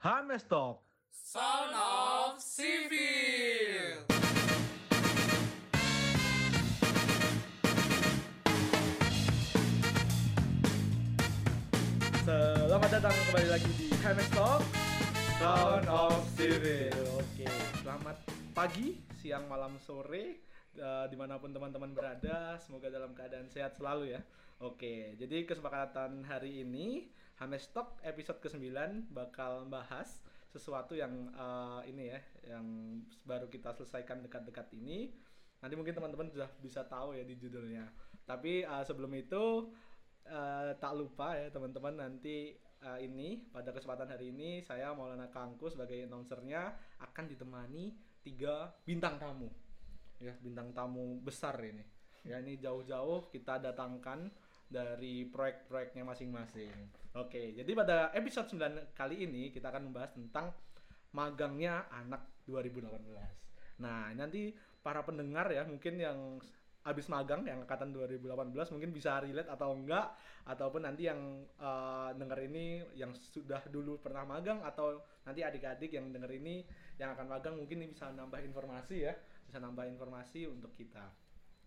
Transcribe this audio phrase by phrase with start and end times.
[0.00, 0.80] Hames Talk.
[1.12, 4.00] Sound of Civil.
[12.24, 14.64] Selamat datang kembali lagi di Hames Talk.
[15.36, 16.96] Sound of Civil.
[17.20, 17.44] Oke,
[17.84, 18.24] selamat
[18.56, 20.48] pagi, siang, malam, sore,
[20.80, 22.56] eh, di mana pun teman-teman berada.
[22.56, 24.24] Semoga dalam keadaan sehat selalu ya.
[24.64, 28.68] Oke, jadi kesepakatan hari ini Hames Talk episode ke-9
[29.16, 30.20] bakal bahas
[30.52, 32.20] sesuatu yang eh, ini ya,
[32.52, 32.66] yang
[33.24, 35.08] baru kita selesaikan dekat-dekat ini.
[35.64, 37.88] Nanti mungkin teman-teman sudah bisa tahu ya di judulnya.
[38.28, 39.72] Tapi eh, sebelum itu
[40.28, 45.72] eh, tak lupa ya teman-teman nanti eh, ini pada kesempatan hari ini saya Maulana Kangku
[45.72, 49.48] sebagai announcernya akan ditemani tiga bintang tamu
[50.20, 51.80] ya bintang tamu besar ini
[52.20, 54.28] ya ini jauh-jauh kita datangkan
[54.68, 60.54] dari proyek-proyeknya masing-masing oke jadi pada episode 9 kali ini kita akan membahas tentang
[61.14, 66.18] magangnya anak 2018 nah nanti para pendengar ya mungkin yang
[66.80, 70.16] habis magang yang angkatan 2018 mungkin bisa relate atau enggak
[70.48, 76.08] ataupun nanti yang eh, denger ini yang sudah dulu pernah magang atau nanti adik-adik yang
[76.08, 76.64] denger ini
[76.96, 79.12] yang akan magang mungkin ini bisa nambah informasi ya
[79.44, 81.04] bisa nambah informasi untuk kita.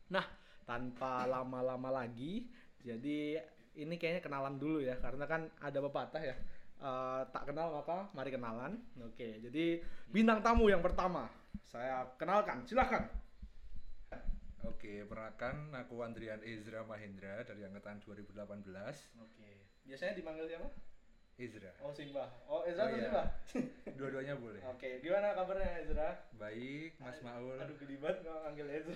[0.10, 0.26] Nah
[0.66, 2.50] tanpa lama-lama lagi
[2.82, 3.38] jadi
[3.76, 6.36] ini kayaknya kenalan dulu ya karena kan ada pepatah ya
[6.80, 11.30] eh, tak kenal maka mari kenalan oke jadi bintang tamu yang pertama
[11.64, 13.10] saya kenalkan silahkan
[14.64, 18.64] Oke, perkenalkan aku Andrian Ezra Mahendra dari angkatan 2018.
[19.20, 19.52] Oke.
[19.84, 20.72] Biasanya dipanggil siapa?
[21.36, 21.68] Ezra.
[21.84, 22.32] Oh Simbah.
[22.48, 23.04] Oh Ezra Oh, atau iya.
[23.04, 23.28] Simbah?
[24.00, 24.64] Dua-duanya boleh.
[24.64, 25.04] Oke.
[25.04, 26.16] Gimana kabarnya Ezra?
[26.40, 27.60] Baik, Mas Maul.
[27.60, 28.96] Aduh gede banget nggak manggil Ezra.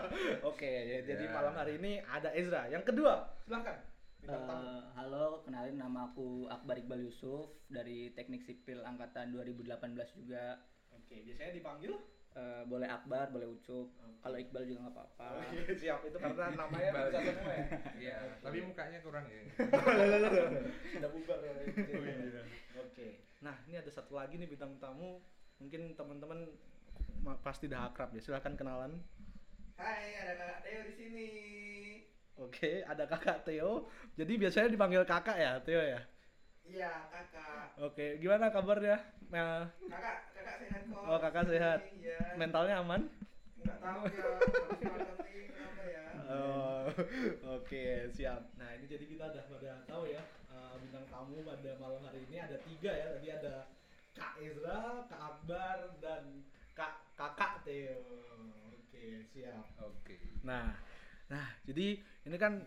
[0.50, 0.72] Oke.
[0.88, 1.32] ya, Jadi Ya.
[1.36, 2.72] malam hari ini ada Ezra.
[2.72, 3.76] Yang kedua, silakan.
[4.22, 10.62] Eh, halo, kenalin nama aku Akbar Iqbal Yusuf dari Teknik Sipil angkatan 2018 juga.
[10.94, 11.26] Oke.
[11.26, 11.98] Biasanya dipanggil?
[12.32, 13.90] Eh, boleh Akbar, boleh Ucup.
[14.22, 15.26] Kalau Iqbal juga nggak apa-apa.
[15.26, 17.66] Oh, iya, siap itu karena namanya bisa semua ya.
[18.06, 19.42] Iya, tapi mukanya kurang ya.
[20.94, 21.52] Sudah bubar ya.
[22.78, 23.08] Oke.
[23.42, 25.18] Nah ini ada satu lagi nih bintang tamu.
[25.58, 26.46] Mungkin teman-teman
[27.26, 28.22] ma- pasti udah akrab ya.
[28.22, 29.02] Silahkan kenalan.
[29.74, 31.28] Hai, ada Kak Teo di sini.
[32.42, 33.86] Oke, ada kakak Theo.
[34.18, 36.00] Jadi biasanya dipanggil kakak ya, Theo ya.
[36.62, 37.74] Iya, Kakak.
[37.82, 38.96] Oke, gimana kabarnya?
[39.34, 41.02] Nah, Kakak, Kakak sehat kok.
[41.04, 41.80] oh kakak sehat.
[41.98, 42.18] Iya.
[42.38, 43.02] Mentalnya aman?
[43.62, 44.26] Enggak tahu ya,
[45.94, 46.04] ya?
[46.32, 46.82] Oh,
[47.58, 48.42] oke siap.
[48.56, 52.36] Nah ini jadi kita udah pada tahu ya uh, bintang tamu pada malam hari ini
[52.40, 53.06] ada tiga ya.
[53.18, 53.54] Tadi ada
[54.16, 58.00] Kak Ezra, Kak Akbar, dan Kak Kakak Theo.
[58.72, 59.66] Oke siap.
[59.78, 60.16] Oke.
[60.42, 60.74] Nah,
[61.32, 61.96] nah jadi
[62.28, 62.60] ini kan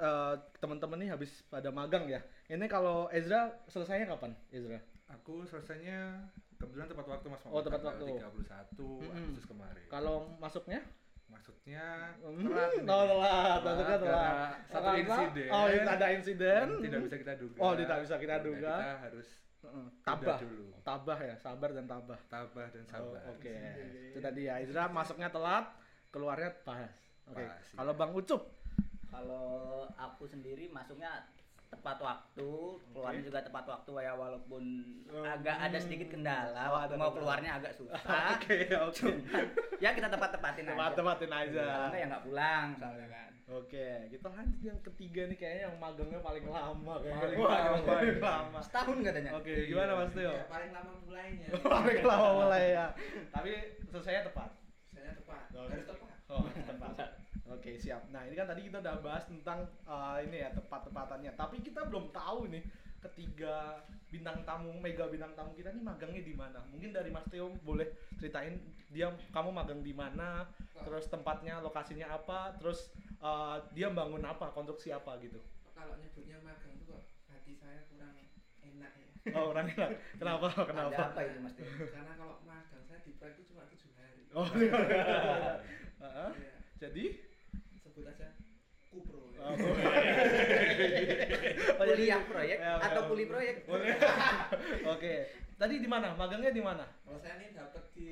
[0.00, 2.20] uh, teman-teman nih habis pada magang ya.
[2.44, 4.80] Ini kalau Ezra selesainya kapan, Ezra?
[5.12, 8.04] Aku selesainya kebetulan tepat waktu Mas Oh, tepat waktu.
[8.08, 8.20] 31
[9.04, 9.12] Mm-mm.
[9.14, 9.84] Agustus kemarin.
[9.88, 10.80] Kalau masuknya?
[11.24, 12.70] Maksudnya Hmm, telat.
[12.84, 14.52] oh, telat, karena telat.
[14.68, 15.48] Satu insiden.
[15.50, 16.66] Oh, itu ada insiden.
[16.80, 17.58] Tidak bisa kita duga.
[17.58, 18.74] Oh, tidak bisa kita duga.
[18.76, 19.28] Kita harus
[20.04, 20.68] tabah dulu.
[20.84, 23.16] tabah ya sabar dan tabah tabah dan sabar.
[23.24, 23.56] Oh, oke
[24.12, 25.64] itu tadi ya Izra masuknya telat
[26.12, 26.92] keluarnya pas
[27.26, 27.54] oke iya.
[27.72, 28.42] kalau bang Ucup
[29.06, 29.46] Kalau
[29.94, 31.22] aku sendiri masuknya
[31.66, 32.50] tepat waktu,
[32.88, 34.62] keluarnya juga tepat waktu ya walaupun
[35.24, 37.98] agak ada sedikit kendala, Oh, waktu ada mau keluarnya agak susah.
[38.34, 39.06] oke oke
[39.78, 40.72] ya kita tepat-tepatin aja.
[40.72, 43.30] tepat tepatin aja Karena ya nggak pulang soalnya kan.
[43.52, 47.82] oke kita lanjut yang ketiga nih kayaknya yang magangnya paling lama kayaknya Paling Wah, lama.
[47.84, 49.30] paling lama Setahun katanya.
[49.32, 51.48] oke gimana Mas Teo Ya, paling lama mulainya.
[51.74, 52.86] paling lama mulai ya
[53.30, 53.52] tapi
[53.84, 54.50] selesainya tepat
[54.90, 55.42] Saya tepat.
[55.52, 56.13] Harus tepat.
[56.32, 57.20] Oh, tepat.
[57.52, 58.08] Oke, siap.
[58.08, 61.36] Nah, ini kan tadi kita udah bahas tentang uh, ini ya, tepat-tepatannya.
[61.36, 62.64] Tapi kita belum tahu nih
[63.04, 66.64] ketiga bintang tamu, mega bintang tamu kita nih magangnya di mana.
[66.72, 67.84] Mungkin dari Mas Teo boleh
[68.16, 68.56] ceritain
[68.88, 70.48] dia kamu magang di mana,
[70.86, 75.36] terus tempatnya, lokasinya apa, terus uh, dia bangun apa, konstruksi apa gitu.
[75.76, 78.16] Kalau nyebutnya magang tuh kok hati saya kurang
[78.64, 79.08] enak ya.
[79.36, 79.90] Oh, orang enak.
[80.16, 80.46] Kenapa?
[80.48, 81.02] Ada Kenapa?
[81.12, 81.68] apa itu Mas Tio?
[81.92, 84.22] Karena kalau magang saya di proyek itu cuma tujuh hari.
[84.32, 84.48] Oh,
[86.04, 86.30] Heeh.
[86.36, 86.54] Iya.
[86.78, 87.04] Jadi
[87.80, 88.28] Sebut aja
[88.92, 89.32] kupro.
[89.32, 89.40] Ya.
[89.42, 89.56] Oh,
[91.84, 93.08] Kuliah proyek Ya, atau ya.
[93.08, 93.54] kuli proyek?
[94.94, 95.14] Oke.
[95.54, 96.14] Tadi di mana?
[96.14, 96.84] Magangnya di mana?
[97.02, 98.10] Kalau saya nih dapat di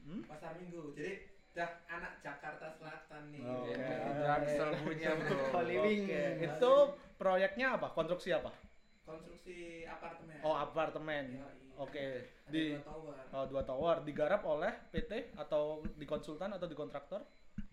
[0.00, 0.26] Hmm?
[0.26, 0.90] pasar minggu.
[0.98, 1.22] Jadi
[1.52, 3.42] dah anak Jakarta Selatan nih.
[3.46, 3.78] Oke.
[3.78, 5.38] Ya, Jaksel punya bro.
[5.54, 6.18] Oke.
[6.42, 6.72] Itu
[7.14, 7.94] proyeknya apa?
[7.94, 8.50] Konstruksi apa?
[9.10, 10.38] Konstruksi apartemen.
[10.46, 11.24] Oh, apartemen.
[11.34, 11.58] Yoi.
[11.80, 12.06] Oke.
[12.46, 13.16] Ada Di dua tower.
[13.34, 17.26] Oh, dua tower digarap oleh PT atau di konsultan atau di kontraktor?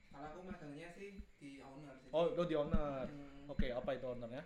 [0.10, 2.10] Kalau aku magangnya sih di owner sih.
[2.10, 3.06] Oh, lo di owner.
[3.06, 3.51] Hmm.
[3.54, 4.44] Oke, apa itu ownernya?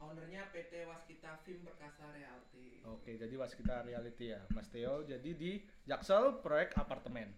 [0.00, 2.82] ownernya PT Waskita Film Perkasa Realty.
[2.88, 5.04] Oke, jadi Waskita Reality ya, Mas Theo.
[5.04, 7.30] Jadi di Jaksel proyek apartemen.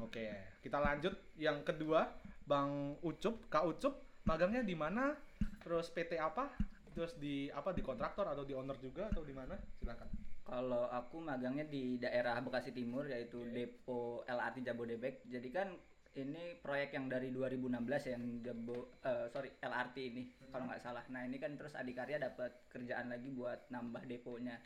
[0.00, 0.30] Oke,
[0.62, 2.14] kita lanjut yang kedua,
[2.46, 5.18] Bang Ucup, Kak Ucup, magangnya di mana?
[5.60, 6.54] Terus PT apa?
[6.94, 9.58] Terus di apa di kontraktor atau di owner juga atau di mana?
[9.82, 10.08] Silakan.
[10.46, 15.26] Kalau aku magangnya di daerah Bekasi Timur yaitu Depo LRT Jabodebek.
[15.26, 15.74] Jadi kan
[16.14, 20.22] ini proyek yang dari 2016 yang Jabo eh, sorry LRT ini
[20.54, 21.02] kalau nggak salah.
[21.10, 24.62] Nah ini kan terus Adikarya dapat kerjaan lagi buat nambah deponya.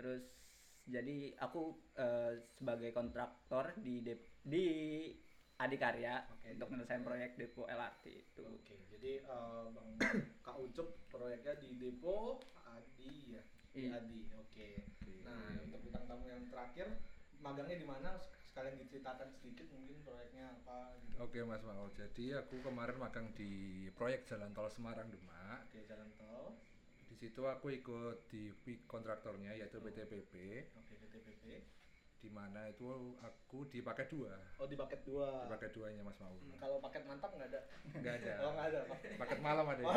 [0.00, 0.24] Terus
[0.88, 4.66] jadi aku eh, sebagai kontraktor di dep- di
[5.60, 6.56] Adikarya Oke.
[6.56, 8.42] untuk menyelesaikan proyek depo LRT itu.
[8.42, 9.88] Oke, jadi eh, Bang
[10.46, 13.42] Kak Ucup proyeknya di Depo Adi ya.
[13.70, 14.00] Di Iya.
[14.00, 14.20] Adi.
[14.34, 14.68] Oke.
[15.20, 16.88] Nah, untuk bintang tamu yang terakhir,
[17.38, 18.16] magangnya di mana?
[18.50, 21.14] Sekalian diceritakan sedikit mungkin proyeknya apa gitu.
[21.22, 21.86] Oke Mas Mau.
[21.94, 25.70] Jadi aku kemarin magang di proyek Jalan Tol Semarang Demak.
[25.70, 26.58] Oke, jalan tol.
[27.06, 28.50] Di situ aku ikut di
[28.90, 30.34] kontraktornya yaitu PT PP.
[30.74, 31.44] Oke, PTPP.
[32.20, 32.84] Di mana itu
[33.18, 34.36] aku di paket dua.
[34.60, 35.42] Oh, di paket dua.
[35.44, 36.36] Di paket duanya Mas Mau.
[36.60, 37.60] Kalau paket mantap nggak ada?
[37.96, 38.32] Enggak ada.
[38.44, 38.78] Oh, nggak ada.
[38.84, 38.98] Pak.
[39.16, 39.80] Paket malam ada.
[39.80, 39.88] ya?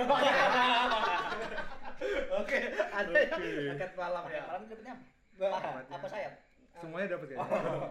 [2.39, 3.35] Oke, ada ya.
[3.75, 4.43] Paket malam ya.
[4.47, 4.95] Malam dapetnya
[5.33, 6.33] Nah, paha, apa sayap?
[6.77, 7.37] Semuanya dapat ya.
[7.41, 7.89] Paha.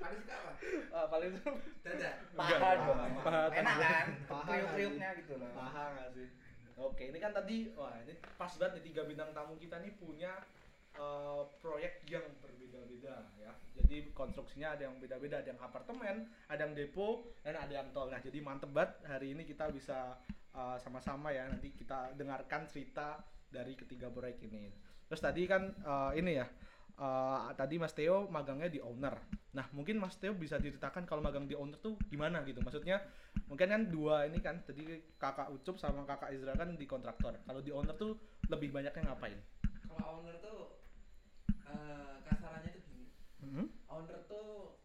[0.00, 0.50] Paling suka apa?
[0.94, 1.50] Ah, paling itu
[1.82, 2.10] Dada.
[2.32, 3.12] Paha Enggak, dong.
[3.20, 3.42] paha.
[3.52, 4.06] Enak kan?
[4.24, 5.50] Paha Kriuk-kriuknya gitu loh.
[5.52, 6.26] Paha nggak sih?
[6.74, 10.32] Oke, ini kan tadi, wah ini pas banget nih tiga bintang tamu kita nih punya
[10.94, 13.52] eh, proyek yang berbeda-beda ya.
[13.74, 18.06] Jadi konstruksinya ada yang beda-beda, ada yang apartemen, ada yang depo, dan ada yang tol.
[18.06, 20.18] Nah, jadi mantep banget hari ini kita bisa
[20.54, 23.18] eh, sama-sama ya nanti kita dengarkan cerita
[23.50, 24.70] dari ketiga proyek ini.
[25.10, 26.46] Terus tadi kan eh, ini ya,
[26.98, 29.14] eh, tadi Mas Theo magangnya di owner.
[29.54, 32.58] Nah, mungkin Mas Theo bisa diceritakan kalau magang di owner tuh gimana gitu.
[32.58, 32.98] Maksudnya
[33.46, 34.82] mungkin kan dua ini kan tadi
[35.14, 37.38] kakak Ucup sama kakak Izra kan di kontraktor.
[37.46, 38.18] Kalau di owner tuh
[38.50, 39.38] lebih banyaknya ngapain?
[39.86, 40.83] Kalau owner tuh
[41.66, 43.04] eh, kasarannya tuh gini.
[43.40, 43.66] Hmm?
[43.86, 44.78] Owner tuh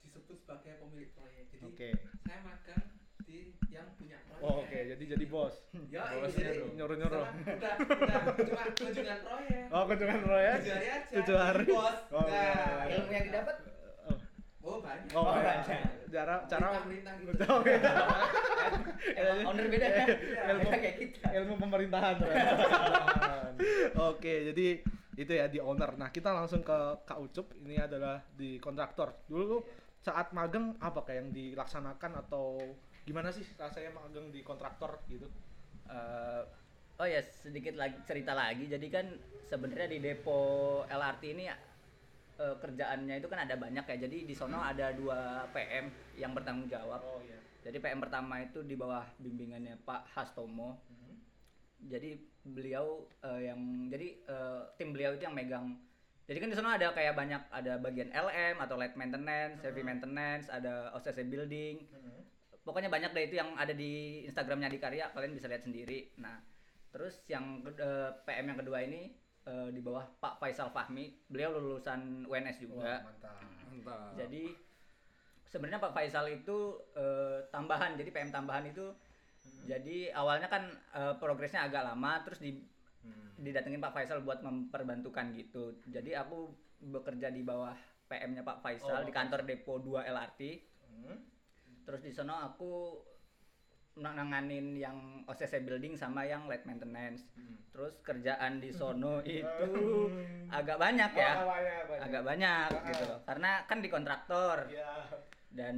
[0.00, 1.44] disebut sebagai pemilik proyek.
[1.50, 1.88] Jadi Oke.
[2.22, 2.84] saya magang
[3.22, 4.40] di yang punya proyek.
[4.40, 5.54] Oh, Oke, jadi jadi bos.
[5.86, 7.24] Ya, Bosnya jadi tuh, nyuruh-nyuruh.
[7.26, 9.64] Udah, udah cuma kunjungan proyek.
[9.68, 10.54] Oh, kunjungan proyek.
[10.56, 11.08] Tujuh hari aja.
[11.12, 11.64] Tujuh hari.
[11.66, 11.98] Bos.
[12.10, 12.94] Oh, Nah, iya.
[12.94, 13.56] Ilmu yang didapat
[14.06, 14.16] Oh,
[14.66, 15.10] Oh banyak.
[15.14, 15.82] oh, Oh, banyak.
[16.06, 17.32] Cara cara Perintah-perintah gitu.
[17.52, 17.74] Oke.
[19.18, 20.04] emang owner beda ya.
[20.48, 21.26] Ilmu kayak kita.
[21.34, 22.14] ilmu pemerintahan.
[24.10, 24.66] Oke, jadi
[25.16, 25.96] itu ya di owner.
[25.96, 26.76] Nah, kita langsung ke
[27.08, 27.48] Kak Ucup.
[27.64, 29.24] Ini adalah di kontraktor.
[29.24, 29.64] Dulu
[30.04, 32.60] saat magang apa kayak yang dilaksanakan atau
[33.02, 35.26] gimana sih rasanya magang di kontraktor gitu?
[35.88, 36.42] Eh,
[37.00, 38.68] oh ya sedikit lagi cerita lagi.
[38.68, 39.08] Jadi kan
[39.48, 40.38] sebenarnya di depo
[40.84, 43.96] LRT ini eh, kerjaannya itu kan ada banyak ya.
[44.04, 45.88] Jadi di sono ada dua PM
[46.20, 47.00] yang bertanggung jawab.
[47.00, 47.40] Oh iya.
[47.64, 50.76] Jadi PM pertama itu di bawah bimbingannya Pak Hastomo.
[51.84, 53.60] Jadi beliau eh, yang
[53.92, 55.76] jadi eh, tim beliau itu yang megang.
[56.26, 60.50] Jadi kan di sana ada kayak banyak ada bagian LM atau light maintenance, heavy maintenance,
[60.50, 61.86] ada OCC building.
[62.66, 66.10] Pokoknya banyak deh itu yang ada di Instagramnya di Karya, kalian bisa lihat sendiri.
[66.18, 66.42] Nah,
[66.90, 69.14] terus yang ke- eh, PM yang kedua ini
[69.46, 72.94] eh, di bawah Pak Faisal Fahmi, beliau lulusan UNS Wah, juga.
[73.06, 73.38] mantap.
[73.70, 74.18] Mantap.
[74.18, 74.44] Jadi
[75.46, 76.58] sebenarnya Pak Faisal itu
[76.98, 78.90] eh, tambahan, jadi PM tambahan itu
[79.64, 80.64] jadi awalnya kan
[80.94, 82.56] eh, progresnya agak lama, terus di
[83.36, 85.76] didatengin Pak Faisal buat memperbantukan gitu.
[85.86, 86.50] Jadi aku
[86.80, 87.76] bekerja di bawah
[88.08, 90.40] PM-nya Pak Faisal Oh, di kantor Depo 2 LRT.
[90.88, 91.20] Hmm.
[91.84, 92.96] Terus di sana aku
[93.96, 97.28] nanganin yang OCC building sama yang light maintenance.
[97.72, 99.68] Terus kerjaan di sono itu
[100.48, 101.32] agak banyak ya.
[101.40, 102.04] Oh, banyak, banyak.
[102.04, 102.84] Agak banyak Ah.
[102.88, 103.04] gitu.
[103.24, 104.92] Karena kan di kontraktor Iya.
[105.56, 105.76] Dan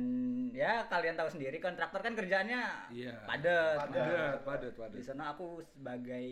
[0.50, 3.14] ya kalian tahu sendiri kontraktor kan kerjaannya Iya.
[3.22, 3.78] padat.
[3.80, 3.94] Padat.
[3.94, 4.90] Nah, Padat, padat.
[4.92, 6.26] Di sana aku sebagai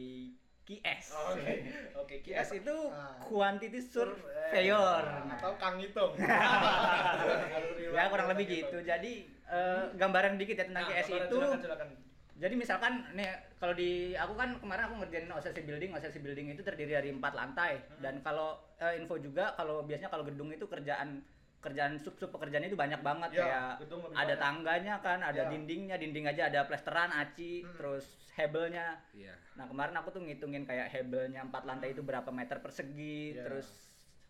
[0.67, 1.15] QS.
[1.31, 1.55] Oke.
[1.95, 3.15] Oke, QS itu Ah.
[3.23, 5.03] quantity Eh, surveyor.
[5.07, 6.11] nah, atau Kang Hitung.
[7.95, 8.83] ya kurang lebih gitu.
[8.83, 9.13] Jadi
[9.47, 11.37] eh, gambaran dikit ya tentang Nah, QS itu.
[11.39, 11.89] silakan, silakan.
[12.37, 16.61] Jadi misalkan nih kalau di aku kan kemarin aku ngerjain OCC building, OCC building itu
[16.61, 18.03] terdiri dari empat lantai Hmm.
[18.03, 21.23] dan kalau eh, info juga kalau biasanya kalau gedung itu kerjaan
[21.67, 24.39] kerjaan sub sub pekerjaan itu banyak banget Ya, kayak ada banyak.
[24.39, 25.51] tangganya kan, ada Ya.
[25.51, 27.75] dindingnya, dinding aja ada plesteran, aci, Hmm.
[27.75, 29.03] terus hebelnya.
[29.11, 29.35] Iya.
[29.55, 33.43] Nah kemarin aku tuh ngitungin kayak hebelnya empat lantai itu berapa meter persegi, Ya.
[33.43, 33.67] terus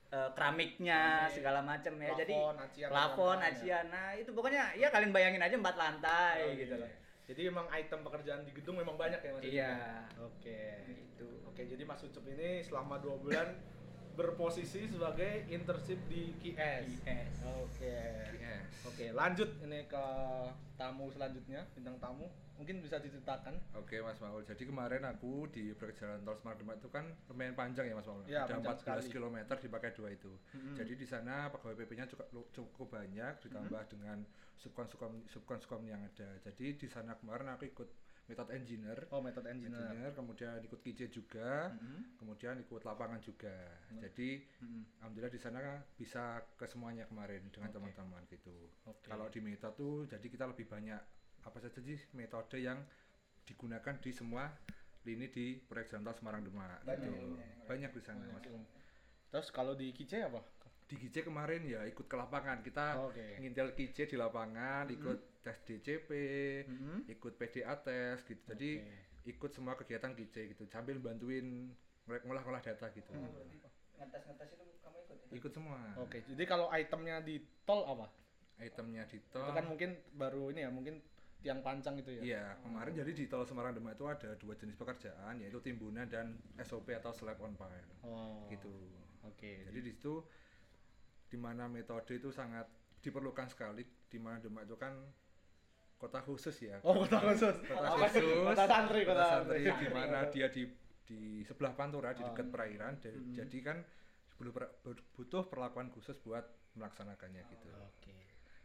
[0.07, 2.15] eh, keramiknya Keramik, segala macam ya.
[2.15, 3.85] Jadi plafon, acian, plafon, lantai, acian.
[3.91, 6.83] Nah itu pokoknya ya kalian bayangin aja empat lantai Oh, gitu iya.
[6.87, 6.91] loh.
[7.27, 9.43] Jadi emang item pekerjaan di gedung memang banyak ya Mas?
[9.43, 9.75] Iya.
[10.23, 10.63] Oke.
[10.87, 11.27] Gitu.
[11.45, 13.51] Oke, jadi Mas Ucup ini selama dua bulan
[14.17, 17.05] berposisi sebagai internship di QS.
[17.05, 17.33] QS.
[17.61, 17.97] Oke.
[18.87, 20.05] Oke, lanjut ini ke
[20.79, 22.25] tamu selanjutnya, bintang tamu.
[22.57, 23.53] Mungkin bisa diceritakan.
[23.77, 27.53] Oke Mas Maul, jadi kemarin aku di proyek jalan tol Semarang Demak itu kan lumayan
[27.53, 28.25] panjang ya Mas Maul.
[28.25, 29.13] Ya, Ada panjang 14 sekali.
[29.13, 30.33] km dipakai dua itu.
[30.73, 34.25] Jadi di sana pegawai PP-nya cukup cukup banyak ditambah dengan
[34.57, 36.41] subkon subkon subkon subkon yang ada.
[36.49, 37.89] Jadi di sana kemarin aku ikut
[38.27, 38.99] metode engineer.
[39.11, 39.79] Oh, metode engineer.
[39.87, 42.19] engineer, kemudian ikut KIC juga, Mhm.
[42.19, 43.55] kemudian ikut lapangan juga.
[43.97, 44.83] Jadi Mhm.
[45.01, 45.63] alhamdulillah di sana
[45.95, 48.55] bisa ke semuanya kemarin dengan teman-teman gitu.
[48.85, 49.07] Oke.
[49.07, 51.01] Kalau di metode tuh jadi kita lebih banyak
[51.47, 52.83] apa saja sih metode yang
[53.47, 54.51] digunakan di semua
[55.07, 57.15] lini di proyek jalan tol Semarang Demak Banyak gitu.
[57.15, 57.67] ini, ini.
[57.71, 58.43] Banyak di sana Mas.
[59.31, 60.43] Terus kalau di KIC apa?
[60.87, 62.63] Di KIC kemarin ya ikut ke lapangan.
[62.63, 63.19] Kita Oke.
[63.19, 63.43] Hmm.
[63.43, 66.11] ngintel KIC di lapangan, ikut tes DCP,
[66.63, 67.11] Mhm.
[67.11, 68.39] ikut PDA tes gitu.
[68.47, 68.95] Jadi Oke.
[69.27, 71.75] ikut semua kegiatan KIC gitu sambil bantuin
[72.07, 73.11] ngolah-ngolah data gitu.
[73.11, 73.27] Hmm.
[73.99, 75.27] Ngetes-ngetes itu kamu ikut ya?
[75.35, 75.79] Ikut semua.
[75.99, 78.07] Oke, jadi kalau itemnya di tol apa?
[78.57, 79.51] Itemnya di Itu tol.
[79.51, 81.03] kan mungkin baru ini ya, mungkin
[81.43, 82.23] tiang pancang itu ya.
[82.23, 86.39] Iya, kemarin jadi di tol Semarang Demak itu ada dua jenis pekerjaan yaitu timbunan dan
[86.61, 87.83] SOP atau slab on pile.
[88.07, 88.47] Oh.
[88.47, 88.71] Gitu.
[89.27, 89.67] Oke.
[89.67, 90.23] Jadi di situ
[91.27, 92.67] di mana metode itu sangat
[93.03, 94.95] diperlukan sekali di mana Demak itu kan
[95.97, 96.79] kota khusus ya.
[96.85, 97.57] Oh, kota khusus.
[97.67, 98.23] Kota khusus.
[98.45, 99.83] Kota santri, kota, santri santri.
[99.83, 100.63] di mana dia di
[101.07, 102.53] di sebelah Pantura di dekat Oh.
[102.53, 102.95] perairan.
[102.99, 103.33] Mhm.
[103.35, 103.79] Jadi kan
[105.17, 106.45] butuh perlakuan khusus buat
[106.77, 107.69] melaksanakannya gitu.
[107.73, 108.17] Oke.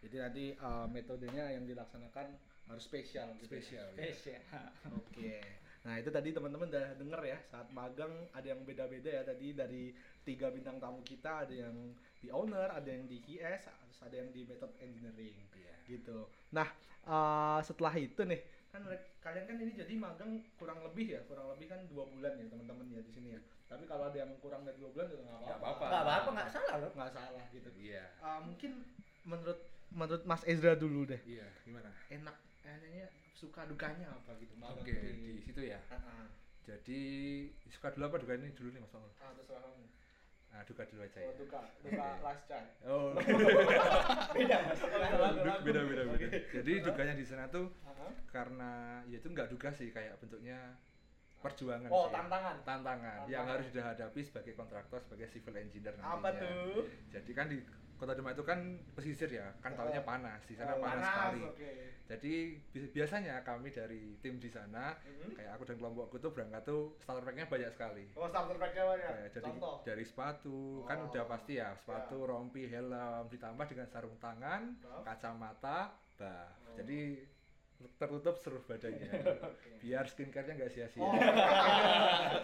[0.01, 2.33] Jadi nanti uh, metodenya yang dilaksanakan
[2.67, 3.31] harus spesial.
[3.39, 3.61] gitu ya?
[3.61, 3.87] Spesial.
[3.93, 4.11] ya.
[4.11, 4.43] Spesial.
[4.99, 5.37] Oke.
[5.81, 9.93] Nah itu tadi teman-teman udah denger ya saat magang ada yang beda-beda ya tadi dari
[10.21, 11.75] tiga bintang tamu kita ada yang
[12.17, 13.69] di owner, ada yang di QS,
[14.01, 15.73] ada yang di method engineering Iya.
[15.87, 16.29] gitu.
[16.53, 16.69] Nah
[17.05, 18.87] uh, setelah itu nih kan
[19.19, 22.85] kalian kan ini jadi magang kurang lebih ya kurang lebih kan dua bulan ya teman-teman
[22.89, 23.41] ya di sini ya.
[23.67, 25.85] Tapi kalau ada yang kurang dari dua bulan juga nggak Nggak apa-apa.
[25.87, 26.91] Nggak apa-apa, nggak salah loh.
[26.95, 27.69] Nggak salah gitu.
[27.77, 28.03] Iya.
[28.21, 28.71] Uh, mungkin
[29.25, 29.59] menurut
[29.91, 31.91] menurut Mas Ezra dulu deh Iya, gimana?
[32.07, 35.81] enak enaknya suka dukanya apa gitu Oke, di situ ya.
[35.91, 36.25] Ah, ah.
[36.63, 37.01] Jadi
[37.67, 39.11] suka dulu apa duka ini dulu nih Mas Maul?
[39.19, 39.83] Ah, terserah kamu.
[40.51, 41.33] Nah, duka dulu aja Oh, ya.
[41.37, 42.67] duka, duka last child.
[42.83, 43.15] Oh,
[44.35, 44.79] Beda mas.
[45.65, 46.27] beda beda beda.
[46.51, 48.07] Jadi dukanya di sana tuh Aha.
[48.29, 48.71] karena
[49.07, 50.75] ya itu nggak duga sih kayak bentuknya
[51.39, 52.13] perjuangan Oh, sih.
[52.13, 52.55] tantangan.
[52.61, 53.51] tantangan yang Tantangan.
[53.57, 56.19] harus dihadapi sebagai kontraktor sebagai civil engineer nantinya.
[56.19, 56.85] Apa tuh?
[57.09, 57.57] Jadi kan di
[58.01, 58.57] Kota Demak itu kan
[58.97, 60.09] pesisir ya, kan tahunnya Oh.
[60.09, 61.41] panas, di sana Oh, panas, sekali.
[61.45, 61.71] Oke.
[62.09, 62.33] Jadi
[62.73, 65.37] bi- biasanya kami dari tim di sana, Mhm.
[65.37, 68.09] kayak aku dan kelompokku tuh berangkat tuh starter pack-nya banyak sekali.
[68.17, 69.05] Oh, starter pack-nya banyak.
[69.05, 69.75] Kayak jadi Contoh.
[69.85, 71.13] dari sepatu kan Oh.
[71.13, 72.89] udah pasti ya sepatu, rompi, helm
[73.29, 75.05] ditambah dengan sarung tangan, Oh.
[75.05, 76.49] kacamata, bah.
[76.65, 76.73] Oh.
[76.73, 77.21] Jadi
[77.97, 79.09] tertutup seluruh badannya.
[79.81, 81.01] Biar skincare-nya nggak sia-sia.
[81.01, 81.13] Oh,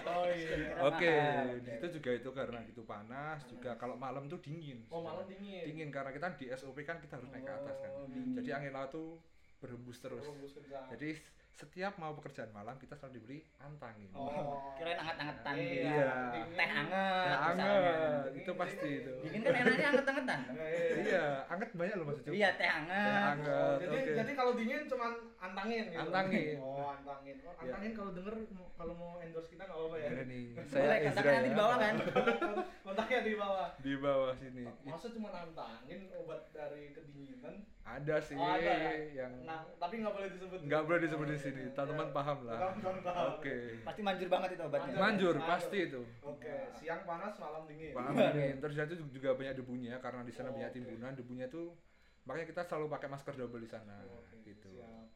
[0.08, 0.77] oh iya.
[0.89, 1.13] Oke,
[1.62, 4.86] di situ juga itu karena itu panas, juga kalau malam tuh dingin.
[4.89, 5.65] Oh, malam dingin.
[5.65, 7.91] Dingin karena kita di SOP kan kita harus naik ke atas kan.
[7.94, 8.38] Oh, dingin.
[8.38, 9.22] Jadi angin laut tuh
[9.62, 10.25] berhembus terus.
[10.25, 10.53] Berhembus.
[10.94, 11.10] Jadi
[11.58, 14.14] setiap mau pekerjaan malam kita selalu diberi antangin.
[14.14, 14.78] Oh.
[14.78, 15.74] Kirain anget-angetan Iya.
[15.90, 16.10] Iya.
[16.54, 17.26] Teh anget.
[17.26, 17.66] Ya, misalnya.
[17.66, 19.12] anget, itu pasti itu.
[19.26, 20.40] Dingin kan enaknya anget-angetan.
[21.08, 22.32] Iya, anget banyak loh maksudnya.
[22.38, 23.10] Iya teh anget.
[23.10, 23.50] Teh anget.
[23.58, 24.14] Oh, jadi oke.
[24.22, 25.12] jadi kalau dingin cuman
[25.42, 26.02] antangin gitu.
[26.06, 26.56] Antangin.
[26.62, 27.36] Oh, antangin.
[27.42, 27.62] Oh, Iya.
[27.66, 28.34] antangin kalau denger
[28.78, 30.10] kalau mau endorse kita nggak apa-apa ya.
[30.14, 31.50] Ada nih, Boleh saya Ezra kontaknya nanti ya.
[31.50, 31.96] di bawah kan.
[32.86, 33.68] Kontaknya di bawah.
[33.82, 34.64] Di bawah sini.
[34.86, 37.56] Masa cuma antangin obat dari kedinginan?
[37.88, 38.91] Ada sih Oh, ada ya?
[39.15, 40.60] yang Nah, tapi nggak boleh disebut.
[40.60, 41.63] nggak boleh disebut di sini.
[41.72, 42.13] Teman-teman Ya.
[42.13, 42.58] paham lah.
[42.60, 43.27] Teman-teman paham.
[43.34, 43.56] Oke.
[43.82, 44.91] Pasti manjur banget itu obatnya.
[44.91, 45.00] Manjur.
[45.00, 46.01] Manjur pasti itu.
[46.22, 47.96] Oke, siang panas, malam dingin.
[47.96, 48.56] Paham dingin.
[48.60, 51.15] Terus di situ juga banyak debunya karena di sana Oh, banyak timbunan.
[51.15, 51.79] Debunya tuh
[52.24, 54.67] makanya kita selalu pakai masker double di sana Oke, gitu.
[54.67, 55.08] Siap.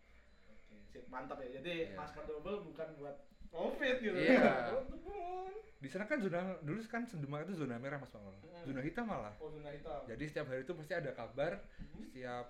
[0.47, 1.03] Oke, sip.
[1.05, 1.59] Mantap ya.
[1.59, 1.99] Jadi Iya.
[1.99, 3.15] masker double bukan buat
[3.51, 4.15] covid gitu.
[4.17, 4.79] Iya.
[5.81, 8.37] Di sana kan zona dulu kan Demak itu zona merah Mas Pangol.
[8.37, 8.65] Mm.
[8.69, 9.33] Zona hitam malah.
[9.41, 10.01] Oh, zona hitam.
[10.05, 12.01] Jadi setiap hari itu pasti ada kabar Mhm.
[12.05, 12.47] setiap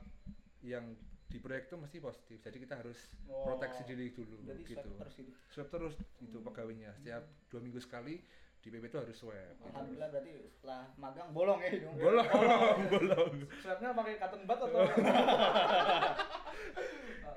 [0.62, 0.86] yang
[1.32, 2.38] di proyek itu mesti positif.
[2.44, 3.00] Jadi kita harus
[3.32, 3.48] Oh.
[3.48, 4.84] proteksi diri dulu Jadi gitu.
[4.84, 5.32] swab terus itu.
[5.48, 6.92] Swab terus itu pegawainya.
[7.00, 8.20] Setiap dua minggu sekali
[8.62, 9.34] di PP itu harus swab.
[9.34, 9.66] gitu.
[9.68, 11.96] Alhamdulillah berarti setelah magang bolong ya hidung.
[11.98, 12.28] Bolong,
[12.94, 13.34] bolong.
[13.58, 14.82] Swabnya pakai cotton bud atau?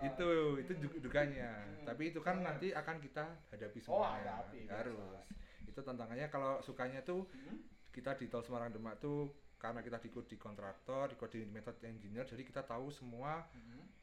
[0.05, 0.29] itu
[0.61, 1.51] itu du- dukanya.
[1.65, 1.85] Hmm.
[1.89, 4.45] Tapi itu kan nanti akan kita hadapi Oh, semuanya.
[4.45, 5.25] hadapi, harus.
[5.65, 7.59] Itu tantangannya kalau sukanya tuh Hmm?
[7.89, 12.29] kita di Tol Semarang Demak tuh karena kita ikut di kontraktor, ikut di method engineer,
[12.29, 13.49] jadi kita tahu semua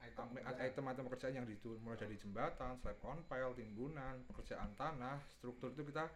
[0.01, 5.70] Item item-item pekerjaan yang itu mulai dari jembatan, slab on pile, timbunan, pekerjaan tanah, struktur
[5.70, 6.10] itu kita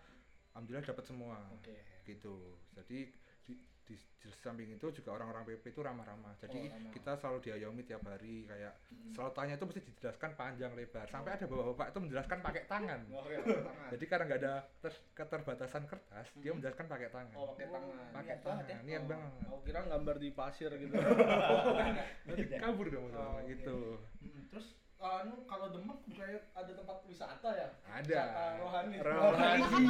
[0.56, 1.76] alhamdulillah dapat semua Oke.
[2.04, 2.36] gitu.
[2.72, 3.12] Jadi
[3.44, 6.34] di, di, di samping itu juga orang-orang PP itu ramah-ramah.
[6.40, 6.92] Jadi Oh, ramah.
[6.92, 9.12] kita selalu diayomi tiap hari kayak Hmm.
[9.14, 11.06] selalu tanya itu mesti dijelaskan panjang lebar.
[11.06, 13.00] Sampai ada bapak-bapak itu menjelaskan pakai tangan.
[13.08, 13.90] Oke, pakai tangan.
[13.92, 16.58] Jadi karena nggak ada ter- keterbatasan kertas, dia Hmm.
[16.58, 17.36] menjelaskan pakai tangan.
[17.36, 18.06] Oh, pakai tangan.
[18.10, 18.78] pakai Niat banget tangan, ya.
[18.82, 19.32] niat Oh, banget.
[19.46, 20.94] Aku kira gambar di pasir gitu.
[22.26, 23.52] Nanti kabur dong Oh, oh, oke.
[23.52, 23.78] itu.
[24.22, 27.68] Mm, Terus anu kalau Demak bukannya ada tempat wisata ya?
[27.86, 28.22] Ada.
[28.25, 28.96] Wisata rohani.
[28.98, 29.62] Rohani.
[29.62, 29.86] Jadi,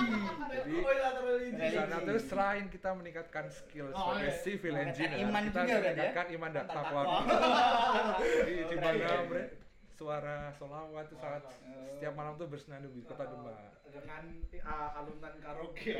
[0.51, 1.55] Jadi, oh iya, religi.
[1.55, 4.41] Di sana tuh selain kita meningkatkan skill Oh, sebagai iya.
[4.41, 5.79] civil engineer, iman kita juga ya?
[5.79, 7.01] meningkatkan iman dan takwa.
[8.19, 9.51] Jadi di mana bre-
[9.95, 11.47] suara solawat itu sangat
[11.95, 13.79] setiap malam tuh bersenandung di kota Demak.
[13.87, 14.27] dengan
[14.67, 15.95] uh, alunan karaoke.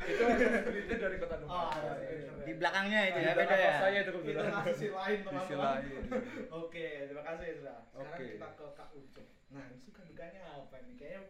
[0.00, 1.52] itu jangan itu dari kota Demak.
[1.52, 1.68] Oh,
[2.00, 2.32] iya.
[2.40, 3.72] Di belakangnya itu ya beda ya.
[3.84, 4.40] saya itu Itu
[4.72, 5.44] sisi lain Di teman-teman.
[5.44, 6.02] sisi lain.
[6.64, 7.76] Oke, terima kasih Ezra.
[7.92, 8.24] Sekarang Oke.
[8.32, 9.28] kita ke Kak Ucup.
[9.52, 10.94] Nah, ini suka dukanya apa nih?
[10.96, 11.20] Kayaknya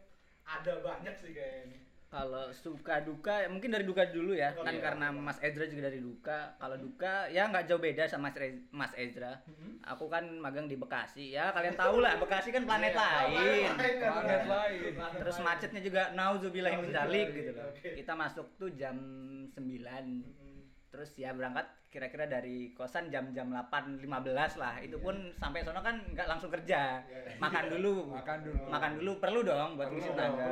[0.47, 1.81] ada banyak sih kayaknya.
[2.11, 4.83] Kalau suka duka mungkin dari duka dulu ya Oh, kan iya.
[4.83, 6.59] karena Mas Ezra juga dari duka.
[6.59, 8.35] Kalau duka ya nggak jauh beda sama
[8.75, 9.39] Mas, Ezra.
[9.87, 13.71] Aku kan magang di Bekasi ya kalian tahu lah Bekasi kan planet lain.
[13.79, 14.93] Planet lain.
[15.23, 16.91] Terus macetnya juga nauzubillah min
[17.31, 17.71] gitu loh.
[17.79, 18.99] Kita masuk tuh jam
[19.55, 20.50] 9.
[20.91, 24.03] Terus ya berangkat kira-kira dari kosan jam-jam 8.15
[24.59, 24.75] lah.
[24.83, 26.99] Itu pun sampai sono kan nggak langsung kerja.
[27.39, 28.11] Makan dulu.
[28.11, 28.63] Makan dulu.
[28.67, 30.47] Makan dulu perlu dong buat ngisi tenaga.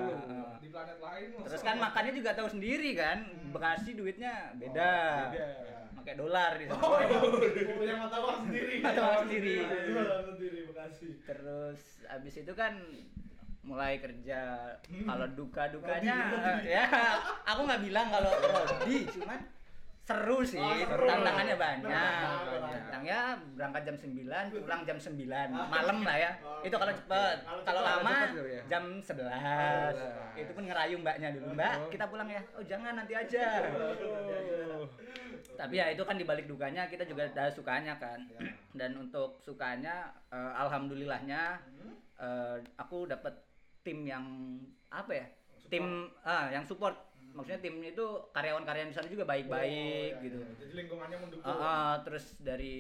[0.63, 3.19] Di planet lain Terus kan makannya juga tahu sendiri kan.
[3.51, 4.93] Bekasi duitnya beda.
[5.35, 5.51] Beda.
[5.99, 6.83] Pakai dolar di sana.
[6.87, 7.19] Oh, iya.
[7.75, 8.75] punya mata uang sendiri.
[8.79, 9.55] Mata uang sendiri.
[9.67, 11.09] Mata uang sendiri Bekasi.
[11.27, 12.79] Terus abis itu kan
[13.69, 16.33] mulai kerja kalau duka dukanya
[16.65, 16.89] ya
[17.45, 19.45] aku nggak bilang kalau Rodi cuman
[20.09, 21.05] seru sih Oh, seru.
[21.05, 21.85] tantangannya banyak.
[21.85, 22.81] Banyak.
[22.81, 23.21] tantangnya
[23.53, 24.25] berangkat jam 9
[24.65, 25.13] pulang jam 9
[25.53, 26.33] malam lah ya.
[26.41, 28.63] Oh, itu kalau cepet Kalau kalau lama cepet ya?
[28.67, 30.41] jam 11 11.
[30.41, 31.53] itu pun ngerayu mbaknya dulu.
[31.53, 31.91] Mbak Oh.
[31.93, 32.41] kita pulang ya.
[32.57, 33.45] Oh jangan nanti aja.
[35.55, 38.25] Tapi ya itu kan dibalik dukanya kita juga ada sukanya kan.
[38.31, 38.41] Ya.
[38.71, 41.59] dan untuk sukanya eh, alhamdulillahnya
[42.17, 43.35] eh, aku dapat
[43.83, 44.25] tim yang
[44.89, 45.27] apa ya?
[45.69, 45.85] Tim
[46.23, 46.97] ah yang support
[47.31, 50.55] maksudnya tim itu karyawan-karyawan di sana juga baik-baik Oh, iya, gitu iya.
[50.59, 51.45] Jadi lingkungannya mendukung.
[51.45, 52.77] Ah, ah, terus dari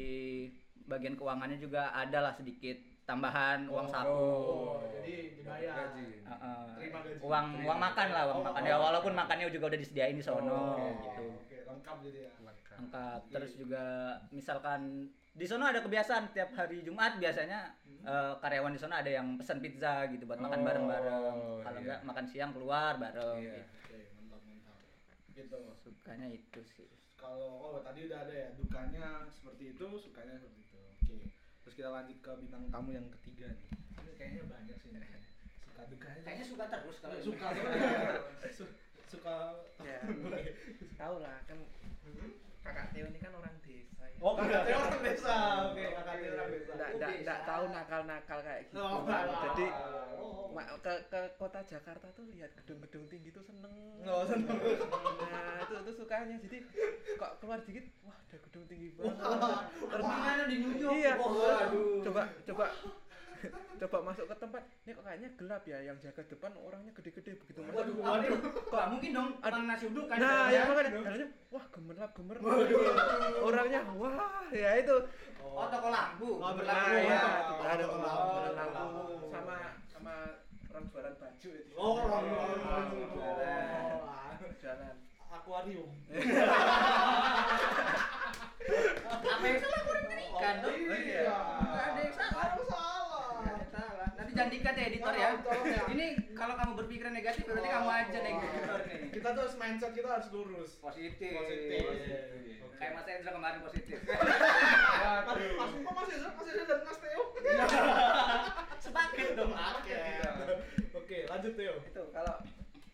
[0.82, 2.74] bagian keuangannya juga ada lah sedikit
[3.04, 5.74] tambahan uang saku Oh, jadi dibayar.
[5.86, 6.06] Gaji.
[6.24, 6.76] Ah.
[6.76, 7.20] Terima gaji.
[7.20, 8.80] uang uang makan lah uang Oh, makan oh, ya oh.
[8.82, 12.30] walaupun makannya juga udah disediain di sono Oh, gitu Oke, lengkap jadi ya.
[12.38, 12.76] Lengkap.
[12.78, 13.84] lengkap terus juga
[14.30, 14.80] misalkan
[15.30, 19.58] di sono ada kebiasaan tiap hari Jumat biasanya eh, karyawan di sono ada yang pesan
[19.58, 21.16] pizza gitu buat makan Oh, bareng-bareng
[21.58, 21.82] kalau iya.
[21.84, 23.54] enggak makan siang keluar bareng Iya.
[23.56, 23.96] gitu.
[25.38, 25.54] Gitu.
[25.78, 30.78] sukanya itu sih Kalau oh tadi udah ada ya dukanya seperti itu, sukanya seperti itu.
[30.98, 31.18] Oke.
[31.66, 33.66] Terus kita lanjut ke bintang tamu yang ketiga nih.
[34.02, 35.02] Ini kayaknya banyak sih nih.
[35.66, 36.22] Suka dukanya.
[36.22, 37.46] kayaknya suka terus kalau suka
[38.58, 38.76] Su-
[39.10, 39.36] suka
[39.82, 39.98] Ya.
[40.94, 41.58] Tahu lah kan
[42.62, 44.18] kakak Teo ini kan orang desa ya.
[44.22, 45.34] Oh, kakak Teo orang desa.
[45.70, 46.72] Oke, kakak Teo orang desa.
[46.98, 48.78] Nggak tahu nakal-nakal kayak gitu.
[48.78, 49.02] Oh.
[49.06, 49.66] Jadi
[50.58, 53.70] Ma- ke, ke kota Jakarta tuh lihat gedung-gedung tinggi tuh seneng.
[54.02, 54.58] Oh, seneng.
[55.22, 56.34] Nah, itu itu sukanya.
[56.34, 56.58] Jadi
[57.14, 59.22] kok keluar dikit, wah ada gedung tinggi banget.
[59.78, 61.12] terus gimana di New York Iya.
[62.02, 62.66] Coba coba
[63.80, 64.62] coba masuk ke tempat.
[64.82, 65.78] Ini kok kayaknya gelap ya.
[65.78, 67.78] Yang jaga depan orangnya gede-gede begitu masuk.
[67.78, 72.10] Waduh, waduh kok mungkin dong tukang nasi uduk kan Nah, ya makanya dalamnya wah gemerlap
[72.18, 72.42] gemerlap.
[73.38, 74.96] Orangnya wah, ya itu.
[75.38, 77.06] oh toko lampu Oh, toko Nah, lampu.
[77.06, 77.18] ya,
[77.62, 78.38] ada toko lampu
[79.30, 80.14] sama sama
[80.68, 81.74] orang jualan baju itu.
[81.76, 82.84] Oh, orang Jualan.
[82.92, 84.96] Oh, Jualan.
[85.28, 85.90] akuarium.
[89.28, 91.24] apa yang salah kurang ikan tuh Oh, iya.
[91.28, 93.28] Ada yang salah Ada salah.
[93.38, 95.82] Nggak ada yang salah nanti jangan dikat ya editor ya tolong ya.
[95.90, 100.08] ini kalau kamu berpikiran negatif berarti kamu aja nih editor nih Kita tuh mindset kita
[100.08, 100.70] harus lurus.
[100.78, 101.82] positif Positif.
[102.78, 104.22] Kayak Mas Endra kemarin positif Mas,
[105.26, 107.22] Mas Miko masih ada, masih ada dan Mas Teo.
[108.78, 109.94] sepaket dong Oke.
[110.94, 111.74] Oke, lanjut Teo.
[111.82, 112.36] Itu kalau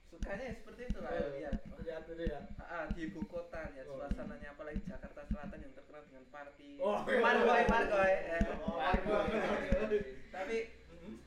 [0.07, 1.11] sukanya ya seperti itu lah.
[1.13, 1.53] Ayo, Ya.
[1.85, 2.41] lihat dulu ya.
[2.59, 4.01] Ah, di ibu kota ya Oh.
[4.01, 6.69] suasananya apalagi Jakarta Selatan yang terkenal dengan party.
[6.81, 8.13] Oh, Margoy, Margoy.
[8.25, 8.39] ya.
[8.59, 10.01] Oh, Margoy.
[10.31, 10.57] Tapi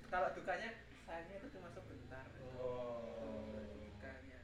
[0.07, 0.69] kalau dukanya
[1.03, 2.25] sayangnya itu cuma sebentar.
[2.57, 3.03] Oh.
[3.77, 4.39] Dukanya.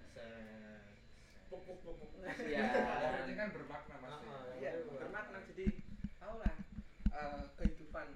[1.47, 2.10] Puk, puk, puk, puk.
[2.23, 2.63] Iya.
[2.71, 4.12] Berarti kan bermakna mas.
[4.13, 4.28] ya.
[4.28, 5.65] Ah, Iya, bermakna jadi
[6.17, 6.56] tahu lah
[7.12, 8.08] eh, kehidupan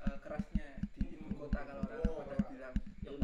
[0.00, 2.74] eh, kerasnya di ibu kota kalau orang Oh, pada bilang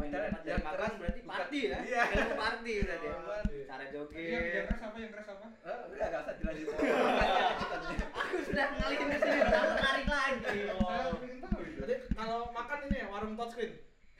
[0.03, 2.03] yang yang keras berarti party ya Iya.
[2.35, 3.15] party berarti ya.
[3.63, 5.47] Cara Tadi yang joget keras apa yang keras apa?
[5.63, 6.77] Eh, udah gak usah dilanjutin.
[8.19, 11.79] aku sudah ngalihin ke sini udah tarik lagi Saya pengen tahu itu.
[11.81, 13.71] Jadi kalau makan ini ya warung touchscreen.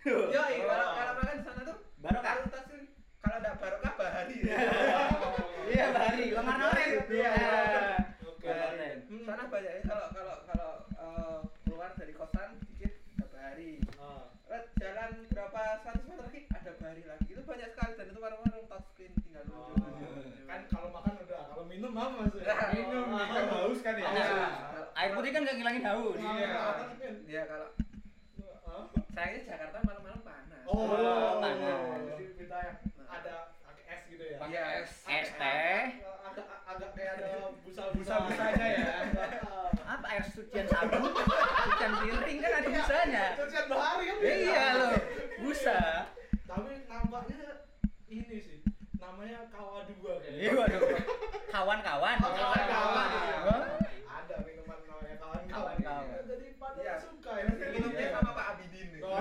[0.03, 0.27] Yo, Oh.
[0.27, 2.23] kalau kalau makan di sana tuh Barokah?
[2.35, 2.79] kalau tas tuh,
[3.17, 4.35] kalau ada barokah bahari.
[5.65, 7.33] iya bari lemar noren Iya.
[8.21, 8.43] Oke.
[8.43, 8.95] Lemar noren.
[9.05, 13.79] Hmm, sana banyak kalau kalau kalau eh, keluar dari kosan dikit ada bahari.
[13.95, 14.27] Ah.
[14.49, 17.27] Eh, jalan berapa 100 meter lagi ada bahari lagi.
[17.29, 19.71] Itu banyak sekali dan itu warung-warung touchscreen tinggal Oh.
[19.71, 20.11] nunjuk.
[20.43, 22.35] Kan kalau makan udah, kalau minum apa Mas?
[22.35, 24.03] Nah, Minum nih kan haus kan ya.
[24.05, 24.47] Iya.
[24.93, 26.51] air putih kan gak ngilangin haus Iya.
[26.51, 27.69] Tapi Ya kalau
[28.63, 28.83] Hah?
[29.07, 30.63] sayangnya Jakarta malam-malam panas.
[30.65, 31.77] Oh, panas.
[32.07, 34.37] Jadi kita yang ada pakai es gitu ya.
[34.43, 34.63] Iya.
[34.81, 35.81] Es teh.
[36.23, 38.95] Agak agak kayak ada busa-busa Busa-busanya ya.
[39.83, 41.01] Apa air sucian sabun?
[41.13, 43.23] Sucian piring kan ada busanya.
[43.35, 44.17] Cucian bahari kan.
[44.19, 44.91] Iya loh,
[45.39, 45.79] busa.
[46.43, 47.41] Tapi nampaknya
[48.07, 48.57] ini sih.
[48.95, 50.39] Namanya kawa dua kayaknya.
[50.39, 50.81] Iya waduh.
[51.47, 52.15] Kawan-kawan.
[52.17, 53.07] Oh, kawan-kawan.
[53.45, 53.63] Hah?
[54.15, 55.75] Ada minuman namanya kawan-kawan.
[55.77, 56.25] Kawan-kawan.
[56.25, 56.95] Jadi pada Iya.
[56.97, 57.45] suka ya.
[57.69, 59.01] Minumnya sama Pak Abidin nih.
[59.03, 59.19] Oh.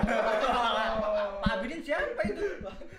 [1.37, 2.45] Pak Abidin siapa itu?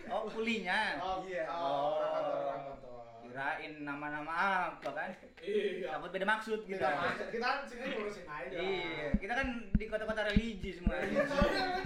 [0.07, 0.81] Oh, kulinya.
[1.01, 1.45] Oh, Iya.
[1.49, 1.93] Oh, Oh.
[2.05, 3.03] kantor, kantor.
[3.25, 4.37] Kirain nama-nama
[4.71, 5.11] apa kan?
[5.41, 5.89] Iya.
[5.91, 6.77] Takut beda maksud gitu.
[6.77, 8.59] Kita masuk, kita kan sini ngurusin aja.
[8.59, 10.99] Iya, kita kan di kota-kota religi semua.
[10.99, 11.15] Lagi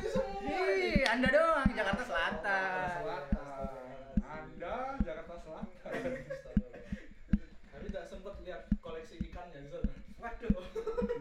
[0.08, 0.40] semua.
[0.48, 2.98] Iya, Anda doang Jakarta Selatan.
[3.04, 3.68] Selatan.
[4.24, 5.92] Anda Jakarta Selatan.
[7.68, 9.92] Tapi tidak sempat lihat koleksi ikannya di sana.
[10.18, 10.50] Waduh.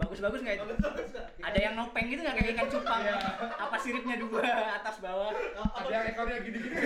[0.01, 0.65] Bagus-bagus nggak itu?
[0.65, 1.27] Bagus-bagus nggak?
[1.43, 3.01] Ada yang nopeng gitu nggak kayak ikan cupang?
[3.37, 4.47] Apa siripnya dua
[4.81, 5.31] atas bawah?
[5.77, 6.77] Ada yang ekornya gini-gini.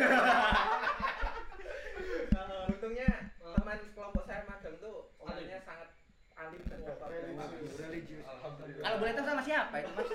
[2.72, 5.94] Untungnya teman kelompok saya magang tuh orangnya sangat
[6.42, 7.78] alim Oh, religius.
[7.80, 8.26] religius.
[8.26, 8.82] Alhamdulillah.
[8.82, 10.10] Kalau boleh tahu sama siapa itu mas?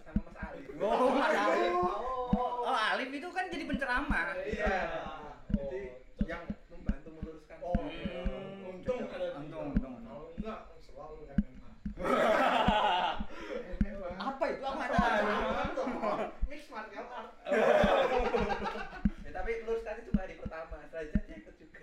[0.00, 0.60] Sama Mas Ali.
[0.74, 1.72] Oh, Mas Alif.
[1.74, 2.64] Oh.
[2.64, 4.24] Oh, Alif itu kan jadi penceramah.
[4.40, 4.76] Iya.
[5.04, 5.80] Oh, Jadi
[6.24, 7.58] yang membantu meluruskan.
[7.60, 8.70] Oh, Hmm.
[8.70, 9.36] untung ada dia.
[9.38, 9.94] Untung, untung.
[10.02, 11.70] Kalau enggak selalu MMA.
[14.16, 14.62] Apa itu?
[14.62, 14.96] Apa Apa?
[15.68, 15.84] itu?
[16.46, 17.30] Mix martial art.
[19.22, 20.76] Ya, tapi luruskan itu hari pertama.
[20.86, 21.80] Selanjutnya dia ikut juga.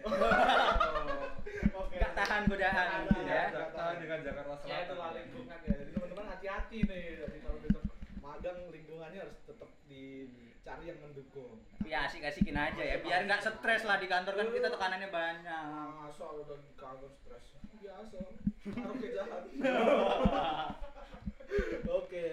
[1.78, 1.96] Oke.
[1.96, 3.44] Nggak tahan godaan, Nggak ya.
[3.50, 4.84] tahan, Tahan dengan Jakarta Ya Selatan.
[4.84, 5.74] itulah lingkungan ya.
[5.76, 7.04] Jadi teman-teman hati-hati nih.
[7.20, 7.84] Jadi kalau besok
[8.18, 11.60] magang lingkungannya harus tetap dicari yang mendukung.
[11.84, 15.66] Ya asik-asikin aja ya, biar nggak stres lah di kantor kan kita tekanannya banyak.
[15.98, 17.58] Masa udah di kantor stres.
[17.82, 18.22] Biasa.
[18.62, 19.44] Taruh jahat.
[21.98, 22.30] Oke.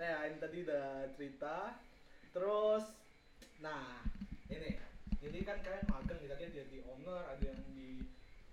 [0.00, 1.76] Nah, ini tadi udah cerita.
[2.32, 2.88] Terus
[3.60, 4.00] nah,
[4.48, 4.80] ini.
[5.20, 8.00] Jadi kan kalian magang tadi ada di owner, ada yang di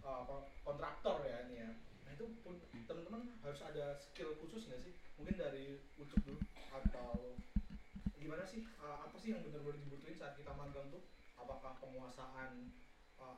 [0.04, 1.72] uh, apa, kontraktor ya ini ya.
[2.04, 4.92] Nah, itu pun teman-teman harus ada skill khusus nggak sih?
[5.16, 7.40] Mungkin dari Ucup dulu atau
[8.26, 8.66] gimana sih?
[8.82, 11.06] Uh, apa sih yang benar-benar dibutuhin saat kita magang tuh?
[11.38, 12.74] Apakah penguasaan
[13.22, 13.38] uh,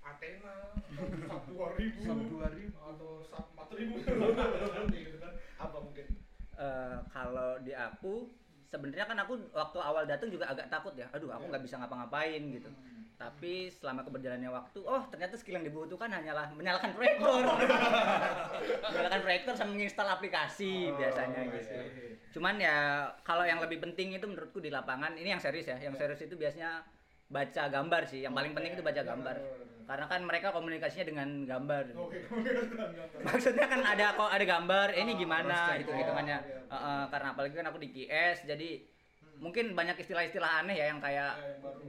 [0.00, 2.72] Athena atau sub 2000 Sub 2000.
[2.72, 4.06] atau sub 4000
[4.96, 6.06] gitu kan apa mungkin
[6.60, 8.28] Eh, kalau di aku
[8.70, 11.10] sebenarnya kan aku waktu awal datang juga agak takut ya.
[11.10, 12.70] Aduh, aku nggak bisa ngapa-ngapain gitu.
[13.20, 17.44] Tapi selama keberjalannya waktu, oh ternyata skill yang dibutuhkan hanyalah menyalakan proyektor.
[18.88, 21.68] menyalakan proyektor sama menginstal aplikasi biasanya Oh, gitu.
[21.68, 22.14] iya, iya.
[22.32, 22.76] Cuman ya
[23.20, 25.76] kalau yang lebih penting itu menurutku di lapangan, ini yang serius ya.
[25.76, 26.80] Yang serius itu biasanya
[27.30, 28.20] baca gambar sih.
[28.26, 29.36] Yang paling penting itu baca gambar.
[29.86, 31.84] Karena kan mereka komunikasinya dengan gambar.
[33.26, 35.82] Maksudnya kan ada kok ada gambar, eh, ini Oh, gimana cross-check.
[35.82, 36.38] itu hitungannya.
[36.70, 38.70] Eh, eh, karena apalagi kan aku di QS jadi
[39.40, 41.32] mungkin banyak istilah-istilah aneh ya yang kayak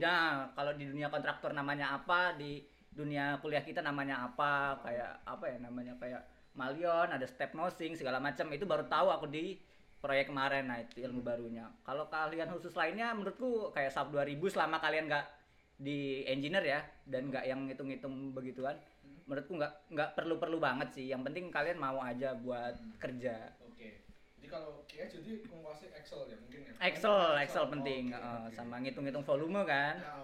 [0.00, 0.16] ya
[0.56, 5.56] kalau di dunia kontraktor namanya apa, di dunia kuliah kita namanya apa, kayak apa ya
[5.62, 9.56] namanya kayak Malion, ada step nosing segala macam itu baru tahu aku di
[10.02, 11.70] proyek kemarin nah itu ilmu barunya.
[11.86, 15.26] Kalau kalian khusus lainnya menurutku kayak sub 2000 selama kalian nggak
[15.78, 18.76] di engineer ya dan nggak yang ngitung-ngitung begituan
[19.26, 21.06] menurutku nggak nggak perlu-perlu banget sih.
[21.14, 23.54] Yang penting kalian mau aja buat kerja.
[23.62, 24.02] Oke.
[24.42, 26.72] Jadi kalau KS jadi menguasai Excel ya mungkin ya?
[26.82, 28.54] Excel Excel penting Oke, eh, oke.
[28.58, 29.94] sama ngitung-ngitung volume kan.
[30.02, 30.14] Ya,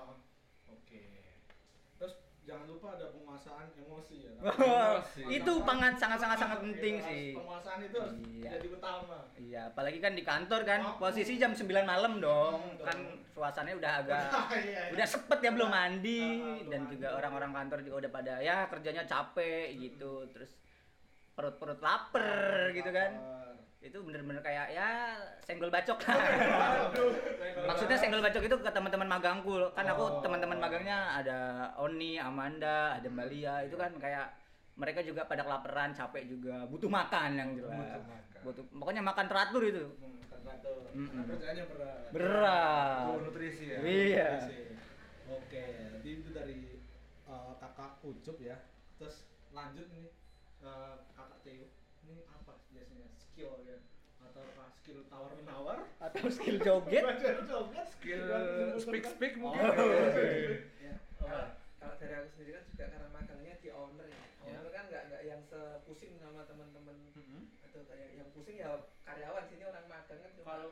[2.48, 4.32] jangan lupa ada penguasaan emosi ya.
[4.40, 5.20] Emosi.
[5.28, 7.26] itu sangat sangat sangat sangat penting Iya, sih.
[7.34, 8.50] penguasaan itu harus Iya.
[8.50, 9.18] jadi utama.
[9.36, 10.96] Iya apalagi kan di kantor kan Oh.
[10.98, 12.56] posisi jam 9 malam dong.
[12.56, 14.24] Hmm, kan suasananya udah agak
[14.56, 14.80] Iya, iya.
[14.90, 16.22] udah sepet ya belum mandi.
[16.24, 16.92] Ah, ah, belum dan mandi.
[16.96, 20.12] juga orang-orang kantor juga udah pada ya kerjanya capek gitu.
[20.30, 20.50] Terus
[21.30, 22.32] perut-perut lapar
[22.72, 23.12] gitu kan
[23.78, 26.02] itu bener-bener kayak ya senggol bacok.
[27.70, 29.70] Maksudnya senggol bacok itu ke teman-teman magangku.
[29.70, 30.18] Kan aku Oh.
[30.18, 31.38] teman-teman magangnya ada
[31.78, 34.34] Oni Amanda ada Malia itu kan kayak
[34.78, 36.66] mereka juga pada kelaparan capek juga.
[36.66, 37.78] Butuh makan yang jelas.
[37.78, 38.42] Butuh makan.
[38.42, 39.84] butuh pokoknya makan teratur itu.
[40.88, 41.98] Hmm, karena kerjanya berat.
[42.10, 43.04] Berat.
[43.06, 43.78] Tuh, nutrisi ya.
[43.84, 44.30] iya.
[45.28, 45.64] Oke,
[46.00, 46.82] jadi itu dari
[47.28, 48.58] uh, kakak Ucup ya.
[48.98, 50.10] Terus lanjut nih
[50.66, 51.66] uh, kakak Teo.
[53.38, 53.78] Skill ya?
[54.18, 55.78] Atau apa skill tawar menawar?
[56.02, 57.06] atau skill joget
[57.94, 58.26] Skill
[58.82, 60.58] speak speak Oh, mungkin.
[60.82, 60.98] Ya.
[61.22, 64.18] Kalau, kalau dari aku sendiri kan juga karena magangnya di owner ya.
[64.42, 67.42] Owner kan nggak nggak yang sepusing sama teman-teman Mm-hmm.
[67.70, 68.74] atau kayak yang pusing ya
[69.06, 70.68] karyawan sini orang magang kan Kalau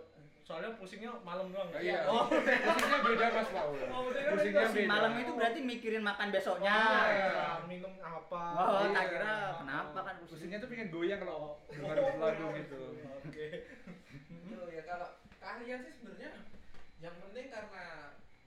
[0.46, 1.66] soalnya pusingnya malam doang.
[1.74, 2.06] Iya.
[2.06, 3.74] Oh, Pusingnya beda Mas Paul.
[3.90, 4.78] Oh, pusingnya Pusingnya beda.
[4.78, 4.86] Beda.
[4.88, 6.70] malam itu berarti mikirin makan besoknya.
[6.70, 8.42] Iya, minum apa?
[8.54, 8.94] Oh, Iya.
[8.94, 10.30] tak kira kenapa kan pusing.
[10.38, 12.78] Pusingnya tuh pengen goyang kalau dengar lagu gitu.
[13.20, 13.46] Oke.
[14.30, 16.30] Itu ya kalau keahlian sih sebenarnya
[16.96, 17.84] yang penting karena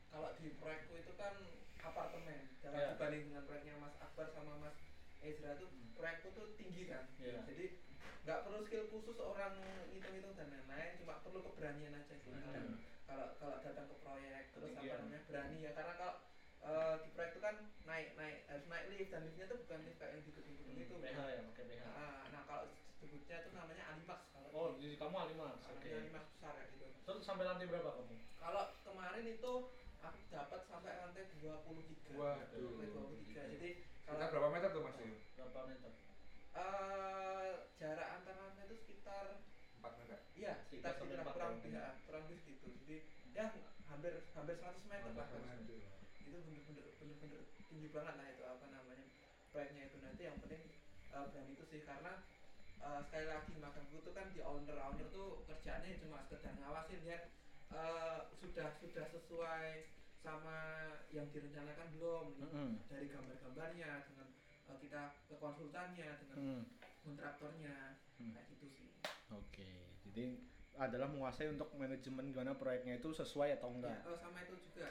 [0.07, 1.35] kalau di proyekku itu kan
[1.81, 2.47] apartemen.
[2.59, 2.89] Jangan Iya.
[2.95, 4.75] dibanding dengan proyeknya Mas Akbar sama Mas
[5.19, 7.11] Ezra tuh proyekku tuh tinggi kan.
[7.19, 7.43] Iya.
[7.43, 7.65] Jadi
[8.23, 9.55] nggak perlu skill khusus orang
[9.89, 12.29] hitung-hitung dan lain-lain, cuma perlu keberanian aja sih.
[12.29, 12.43] Hmm.
[12.53, 12.67] Kalau
[13.07, 14.97] kalau kalau datang ke proyek terus apa Ketinggian.
[15.01, 16.15] namanya berani ya karena kalau
[16.61, 19.97] eh, di proyek itu kan naik naik harus naik lift dan liftnya tuh bukan lift
[19.97, 20.93] kayak yang di gedung-gedung itu.
[21.01, 21.83] Ya, pakai PH.
[21.89, 22.63] Nah, nah kalau
[22.99, 25.57] sebutnya itu namanya Alimax kalau Oh, di kamu Alimas.
[25.61, 25.87] kalau Oke.
[25.87, 26.85] di Alimax besar ya gitu.
[27.05, 28.13] Terus sampai lantai berapa kamu?
[28.37, 29.53] Kalau kemarin itu
[29.99, 32.13] aku dapat sampai lantai 23.
[32.13, 32.69] Waduh.
[32.77, 33.53] Lantai 23.
[33.57, 34.97] Jadi Kita kalau berapa meter tuh Mas?
[35.37, 35.91] Berapa meter?
[36.57, 39.43] Eh jarak antar lantai itu sekitar
[39.79, 40.19] 4 meter.
[40.33, 41.69] iya, sekitar sekitar empat kurang ya.
[41.69, 42.67] ya, kurang lebih gitu.
[42.85, 42.97] Jadi
[43.37, 43.45] ya
[43.89, 45.27] hampir hampir 100 meter lah.
[46.25, 49.05] Itu bener-bener bener-bener tinggi banget lah itu apa namanya
[49.53, 50.63] proyeknya itu nanti yang penting
[51.13, 52.25] eh, berani itu sih karena
[52.81, 57.23] eh, sekali lagi magangku tuh kan di owner owner tuh kerjaannya cuma sekedar ngawasin lihat
[57.73, 60.57] eh, sudah sudah sesuai sama
[61.15, 62.69] yang direncanakan belum Mm-mm.
[62.91, 64.27] dari gambar-gambarnya dengan
[64.77, 66.63] kita ke konsultannya dengan Hmm.
[67.01, 68.33] kontraktornya Hmm.
[68.33, 68.87] kayak gitu sih
[69.29, 69.71] Oke.
[70.03, 70.41] Jadi
[70.75, 73.99] adalah menguasai untuk manajemen gimana proyeknya itu sesuai atau ya, enggak.
[74.03, 74.87] eh, sama itu juga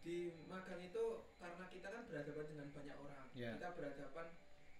[0.00, 0.16] di
[0.48, 1.04] magang itu
[1.36, 3.52] karena kita kan berhadapan dengan banyak orang Ya.
[3.54, 4.26] kita berhadapan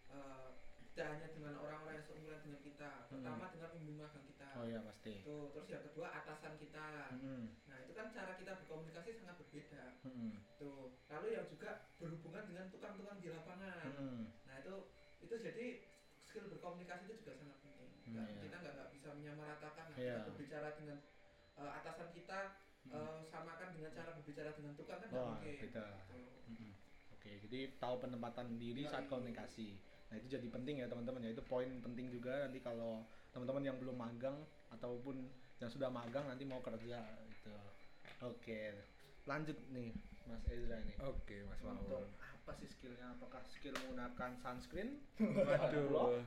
[0.08, 0.50] eh,
[0.90, 4.80] tidak hanya dengan orang-orang yang seumuran dengan kita pertama dengan pembimbing magang kita Oh iya
[4.82, 5.22] pasti.
[5.22, 7.42] itu terus yang kedua atasan kita Mm-mm.
[7.64, 10.32] nah itu kan cara kita berkomunikasi sangat berbeda Mm-mm.
[10.58, 14.18] tuh lalu yang juga berhubungan dengan tukang-tukang di lapangan Mm-mm.
[14.44, 14.74] nah itu
[15.22, 15.66] itu jadi
[16.20, 17.78] skill berkomunikasi itu juga sangat penting
[18.10, 18.42] Hmm, iya.
[18.42, 19.96] kita nggak nggak bisa menyamaratakan lah.
[19.96, 20.18] Iya.
[20.18, 20.98] kita berbicara dengan
[21.54, 22.38] eh, atasan kita
[22.90, 25.86] eh, samakan dengan cara berbicara dengan tukang kan nggak mungkin beda.
[26.50, 26.70] Mm-mm.
[27.14, 29.12] Oke, jadi tahu penempatan diri saat Yoi.
[29.12, 29.68] komunikasi.
[30.10, 33.76] Nah itu jadi penting ya teman-teman ya itu poin penting juga nanti kalau teman-teman yang
[33.78, 34.34] belum magang
[34.74, 35.30] ataupun
[35.62, 36.98] yang sudah magang nanti mau kerja
[37.30, 37.54] gitu.
[38.26, 38.74] Oke,
[39.24, 39.94] lanjut nih
[40.26, 40.96] Mas Ezra nih.
[41.06, 42.06] Oke Mas Untuk Paul.
[42.10, 43.14] apa sih skillnya?
[43.14, 44.98] Apakah skill menggunakan sunscreen?
[45.20, 46.18] Waduh.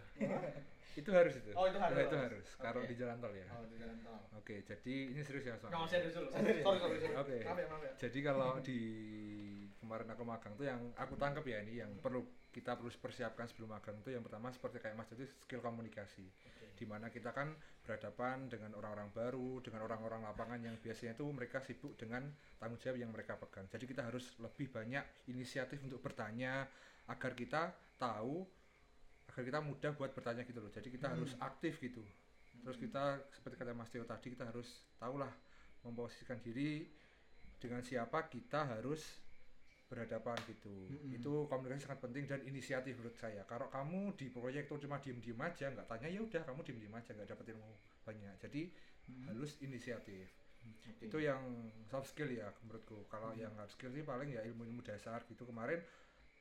[0.94, 1.52] itu harus itu.
[1.58, 2.06] Oh, itu harus.
[2.06, 2.48] itu harus.
[2.62, 2.90] Kalau Oke.
[2.94, 3.48] di jalan tol ya.
[3.52, 4.22] Oh di jalan tol.
[4.38, 6.30] Oke, jadi ini serius ya Mas Nggak ada dulu.
[6.32, 6.80] Sorry sorry.
[6.80, 7.18] sorry.
[7.18, 7.38] Oke.
[7.42, 7.94] Maaf ya maaf ya.
[7.98, 8.80] Jadi kalau di
[9.84, 12.24] kemarin aku magang tuh yang aku tangkap ya ini yang perlu
[12.56, 16.24] kita perlu persiapkan sebelum magang tuh yang pertama seperti kayak Mas jadi skill komunikasi.
[16.74, 17.52] Di mana kita kan
[17.84, 22.24] berhadapan dengan orang-orang baru, dengan orang-orang lapangan yang biasanya tuh mereka sibuk dengan
[22.58, 23.68] tanggung jawab yang mereka pegang.
[23.68, 26.66] Jadi kita harus lebih banyak inisiatif untuk bertanya
[27.12, 28.48] agar kita tahu
[29.34, 30.72] agar kita mudah buat bertanya gitu loh.
[30.72, 32.02] Jadi kita harus aktif gitu.
[32.64, 35.30] Terus kita seperti kata Mas Tio tadi kita harus tahulah
[35.84, 36.88] memposisikan diri
[37.60, 39.23] dengan siapa kita harus
[39.94, 40.74] berhadapan gitu.
[41.14, 43.46] Itu komunikasi sangat penting dan inisiatif menurut saya.
[43.46, 47.14] Kalau kamu di proyek tuh cuma diem-diem aja, nggak tanya ya udah kamu diem-diem aja
[47.14, 47.70] nggak dapat ilmu
[48.02, 48.36] banyak.
[48.42, 48.62] Jadi
[49.30, 50.34] harus inisiatif.
[50.98, 53.06] Itu yang soft skill ya menurutku.
[53.06, 55.46] Kalau yang hard skill sih paling ya ilmu-ilmu dasar gitu.
[55.46, 55.78] Kemarin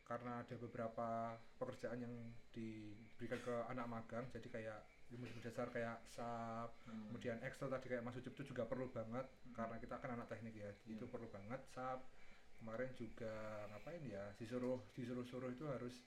[0.02, 2.14] karena ada beberapa pekerjaan yang
[2.50, 4.80] diberikan ke anak magang, jadi kayak
[5.14, 9.76] ilmu-ilmu dasar kayak SAP, kemudian Excel tadi kayak Mas Ucup itu juga perlu banget karena
[9.78, 12.02] kita kan anak teknik ya, itu perlu banget SAP.
[12.62, 13.35] Kemarin juga
[13.68, 14.22] ngapain ya?
[14.38, 15.98] Disuruh disuruh-suruh itu harus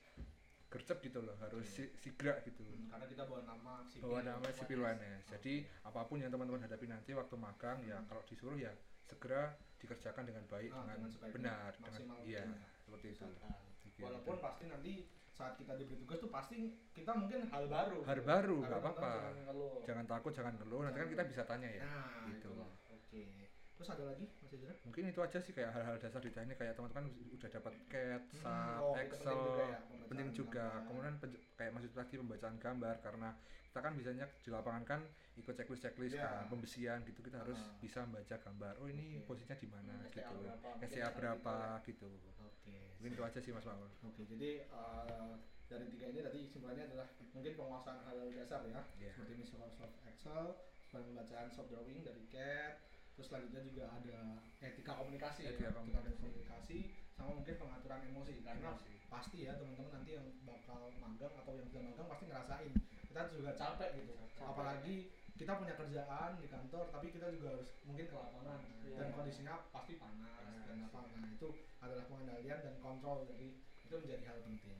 [0.65, 2.63] gercep gitu loh, harus si, sigrak gitu.
[2.87, 4.07] Karena kita bawa nama sipil.
[4.07, 5.23] Bawa nama sipil UNS.
[5.29, 8.71] Jadi apa pun yang teman-teman hadapi nanti waktu magang ya kalau disuruh ya
[9.03, 12.81] segera dikerjakan dengan baik Ah, dengan, dengan benar Maksimal dengan iya mungkin.
[12.81, 13.23] seperti itu.
[13.27, 13.61] Misalkan.
[13.85, 13.99] Gitu.
[14.01, 14.93] Walaupun pasti nanti
[15.29, 16.57] saat kita diberi tugas tuh pasti
[16.95, 17.99] kita mungkin hal baru.
[18.01, 19.11] Hal baru, Karena nggak apa-apa.
[19.11, 22.51] jangan jangan takut jangan ngeluh nanti kan kita bisa tanya ya Nah, gitu.
[22.89, 23.51] Oke.
[23.75, 24.73] Terus ada lagi Mas Ezra?
[24.81, 28.79] mungkin itu aja sih kayak hal-hal dasar di teknik kayak teman-teman udah dapat CAD, SAP,
[28.79, 30.85] oh, itu Excel penting juga ya, penting juga gambar.
[30.87, 31.15] kemudian
[31.55, 33.29] kayak maksud tadi pembacaan gambar karena
[33.65, 35.01] kita kan biasanya di lapangan kan
[35.35, 36.23] ikut checklist checklist Iya.
[36.23, 37.75] kan pembesian gitu kita harus Ah.
[37.77, 39.27] bisa membaca gambar oh ini Oke.
[39.27, 40.37] posisinya di mana Hmm, gitu
[40.81, 42.75] SCA berapa gitu gitu Oke.
[42.95, 45.33] mungkin itu aja sih mas Maul Oke, jadi eh,
[45.67, 49.11] dari tiga ini tadi kesimpulannya adalah mungkin penguasaan hal dasar ya, Iya.
[49.11, 49.75] seperti Microsoft
[50.07, 50.43] Excel,
[50.87, 52.79] kemudian pembacaan soft drawing dari CAD,
[53.15, 54.17] terus selanjutnya juga ada
[54.59, 56.11] etika komunikasi Etika ya, komunikasi.
[56.15, 56.77] komunikasi,
[57.11, 58.93] sama mungkin pengaturan emosi karena Emosi.
[59.07, 62.71] pasti ya teman-teman nanti yang bakal magang atau yang sudah magang pasti ngerasain
[63.05, 64.95] kita juga capek gitu, apalagi
[65.33, 68.95] kita punya kerjaan di kantor tapi kita juga harus mungkin ke lapangan Iya.
[68.97, 71.47] dan kondisinya pasti panas dan apa nah itu
[71.77, 74.79] adalah pengendalian dan kontrol dari itu menjadi hal penting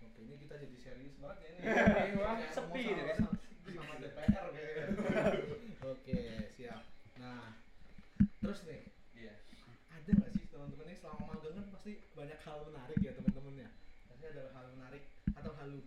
[0.00, 1.60] Oke, ini kita jadi serius banget ya ini.
[2.18, 3.16] Wah, Kayak sepi gitu sama- kan.
[3.20, 3.36] sama-
[3.68, 4.84] Sama DPR kayaknya.
[5.92, 6.82] Oke, siap.
[7.16, 7.42] Nah,
[8.38, 8.80] terus nih,
[9.12, 9.34] Iya.
[9.88, 13.68] ada nggak sih teman-teman ini selama magang kan pasti banyak hal menarik ya teman-teman ya
[14.06, 15.02] pasti ada hal menarik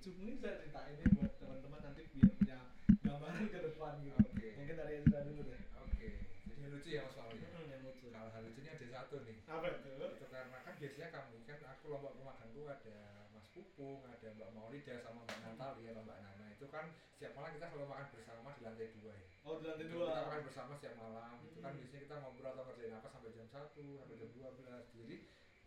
[0.02, 2.58] lucu mungkin saya ceritain ini buat teman-teman nanti biar punya
[3.06, 4.48] gambaran ke depan gitu Oke.
[4.58, 6.10] mungkin dari Ezra dulu deh Oke.
[6.50, 7.38] Jadi lucu ya Mas Mauli.
[7.46, 9.38] Hmm, yang lucu Kalau hal lucunya ada satu nih.
[9.46, 12.98] apa itu itu karena kan biasanya kami kan aku lombok pemagangku ada
[13.30, 17.54] Mas Pupung ada Mbak Maulida sama Mbak Natali atau Mbak Nana itu kan setiap malam
[17.54, 20.72] kita selalu makan bersama di lantai dua ya oh di lantai dua kita makan bersama
[20.82, 21.78] setiap malam itu kan Hmm.
[21.78, 25.16] biasanya kita ngobrol atau kerjain apa sampai jam 1 sampai jam 12 jadi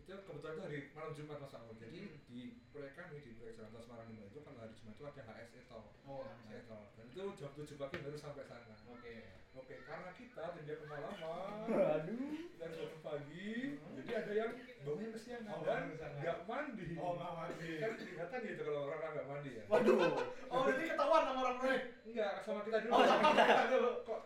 [0.04, 2.20] itu kebetulan itu hari malam Jumat Mas Aul jadi Hmm.
[2.28, 5.22] di proyek kami di proyek Jalan Tol Semarang Lima itu kalau hari Jumat itu ada
[5.24, 8.74] HSE Tol oh HSE Tol dan itu jam 7 pagi baru sampai sana.
[8.86, 9.14] Oke.
[9.54, 12.34] Oke, karena kita tidak kemalaman, aduh.
[12.58, 14.50] dan jam pagi, jadi ada yang
[14.82, 16.88] bangunnya kesiangan Oh, dan nggak mandi.
[16.98, 17.70] oh nggak mandi.
[17.78, 19.62] Kan kelihatan gitu kalau orang nggak mandi ya.
[19.70, 19.94] waduh.
[20.50, 22.92] Oh ini ketahuan sama orang proyek Enggak, sama kita dulu.
[22.92, 23.90] Oh, sama kita dulu.
[24.02, 24.20] Kok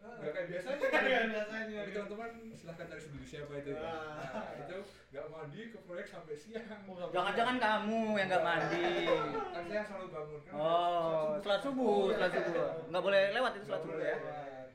[0.00, 1.02] nggak kayak biasanya kan?
[1.02, 1.76] Iya, biasanya.
[1.80, 3.70] Jadi teman-teman silahkan cari sendiri siapa itu.
[3.70, 3.80] ya.
[3.80, 3.92] Ah.
[4.32, 4.76] Nah, itu
[5.10, 6.80] nggak mandi ke proyek sampai siang.
[6.86, 8.84] Oh, Jangan-jangan kamu yang nggak mandi.
[9.50, 10.52] Kan saya selalu bangun kan.
[10.54, 12.28] Oh, sholat subuh, Oh, iya.
[12.30, 12.68] subuh.
[12.88, 14.16] Nggak boleh lewat itu Nggak subuh ya.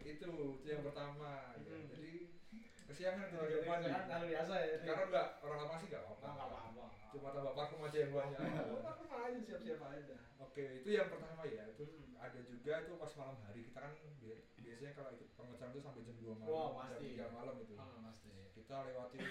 [0.05, 1.29] Itu, itu yang pertama.
[1.53, 1.61] ya.
[1.65, 1.85] Hmm.
[1.89, 2.13] Jadi
[2.85, 3.89] kesiangan tidak jadi mandi.
[3.89, 4.75] kan hal biasa ya.
[4.79, 6.27] Karena enggak orang lama sih enggak apa-apa.
[6.27, 8.39] nggak apa-apa Cuma tambah parfum aja yang banyak.
[8.83, 11.63] Aku mah aja siap-siap aja Oke, itu yang pertama ya.
[11.69, 12.15] Itu Hmm.
[12.21, 16.01] ada juga itu pas malam hari kita kan bi- biasanya kalau ikut pengecaran itu sampai
[16.01, 17.05] jam 2 malam, jam pasti.
[17.13, 17.73] 3 malam itu.
[17.75, 18.29] Pasti.
[18.51, 19.21] Kita lewatin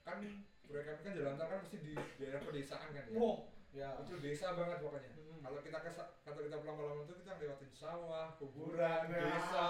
[0.00, 0.18] kan
[0.62, 3.16] proyek kami kan jalan kan mesti di daerah pedesaan kan ya.
[3.16, 3.36] Wow,
[3.70, 3.88] ya.
[4.00, 5.10] Itu desa banget pokoknya.
[5.12, 5.40] Hmm.
[5.42, 5.90] Kalau kita ke
[6.22, 9.66] kalau kita pulang malam itu kita lewatin sawah, Kuburan, kuburan, desa.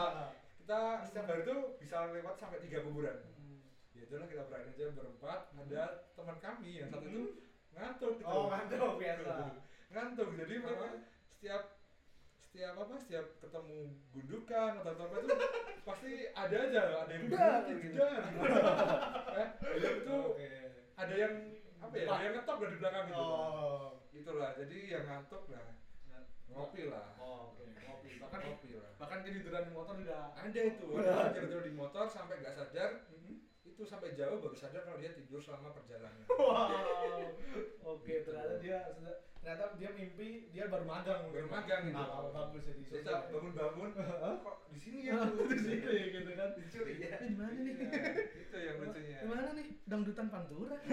[1.26, 3.18] Hari itu bisa lewat sampai tiga kuburan.
[3.36, 3.60] Hmm.
[3.92, 5.40] Ya itulah kita berani aja berempat.
[5.52, 5.62] Hmm.
[5.66, 5.82] Ada
[6.14, 7.24] teman kami yang satu itu
[7.74, 8.30] ngantuk gitu.
[8.30, 9.34] Oh, ngantuk biasa.
[9.94, 10.88] ngantuk jadi mereka
[11.30, 11.62] setiap
[12.42, 13.78] setiap apa setiap ketemu
[14.16, 15.28] gundukan atau apa itu
[15.88, 18.00] pasti ada aja ada yang Udah, gitu gitu.
[19.40, 20.48] eh, itu Oke.
[20.96, 21.34] ada yang
[21.84, 23.88] apa ya ada yang ngetop dari belakang gitu Oh.
[24.10, 25.68] itulah jadi yang ngantuk lah
[26.48, 27.64] ngopi lah Oh, oke.
[27.66, 28.10] Ngopi.
[28.16, 30.32] Bahkan ngopi lah bahkan ketiduran di motor juga.
[30.32, 33.34] ada itu ada yang tidur di motor sampai nggak sadar Mhm.
[33.66, 36.70] itu sampai jauh baru sadar kalau dia tidur selama perjalanan Wow.
[37.86, 38.78] Oke, ternyata dia
[39.36, 41.28] ternyata dia mimpi dia baru magang.
[41.28, 43.20] baru magang gitu Nah, kalau bagus ya di Terus sosial.
[43.28, 43.88] bangun-bangun
[44.40, 45.14] kok di sini ya
[45.52, 45.76] di sini
[46.10, 46.50] gitu kan.
[46.56, 47.74] dicuri ya di mana nih?
[47.76, 48.00] Iya,
[48.40, 49.66] itu yang lucunya Di mana nih?
[49.84, 50.76] Dangdutan Pantura.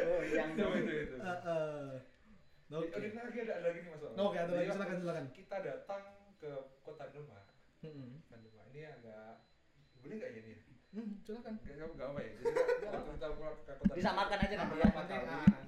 [0.00, 2.00] Oh, yang itu itu itu Heeh.
[2.68, 2.92] Oke.
[2.92, 4.02] Oke, lagi ada ada lagi nih Mas.
[4.04, 4.70] Oke, ada Jadi lagi.
[4.70, 5.26] Silakan, silakan.
[5.32, 6.02] Kita datang
[6.36, 6.50] ke
[6.84, 7.44] Kota Demak.
[7.80, 8.08] Heeh.
[8.20, 9.40] Kota Demak ini agak
[9.98, 10.52] boleh nggak ya ini?
[10.52, 10.60] ya?
[10.88, 11.54] Hmm, silakan.
[11.64, 12.30] Nggak nggak nggak apa ya.
[12.36, 14.88] Jadi waktu kita pulang ke Kota Demak, Disamarkan aja nanti ya.
[14.92, 15.64] ah.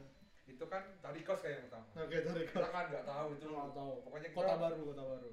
[0.50, 1.86] itu kan tali kos kayak yang pertama.
[1.96, 3.46] Oke, cari Kita kan nggak tahu itu.
[3.48, 3.92] Nggak tahu.
[4.04, 5.30] Pokoknya kita, Kota baru, kota baru.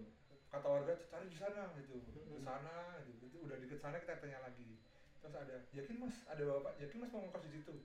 [0.47, 1.99] kata warga cari di sana itu.
[1.99, 2.31] Mm-mm.
[2.31, 3.11] Ke sana itu.
[3.27, 4.79] Itu udah deket sana kita tanya lagi.
[5.19, 7.75] Terus ada, yakin mas, ada bapak, yakin mas mau ngekos di situ?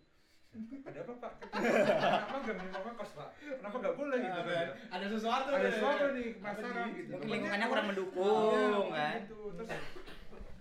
[0.52, 1.32] Ada apa pak?
[1.48, 3.28] Kenapa nggak mau ngekos pak?
[3.40, 4.52] Kenapa nggak boleh gitu kan?
[4.52, 4.66] ya?
[4.90, 5.48] Ada sesuatu.
[5.48, 5.72] ada nih.
[5.72, 9.14] sesuatu nih Apa penasaran gitu Mungkin lingkungannya kurang mendukung, Iya, kan?
[9.18, 9.38] gitu.
[9.54, 9.70] terus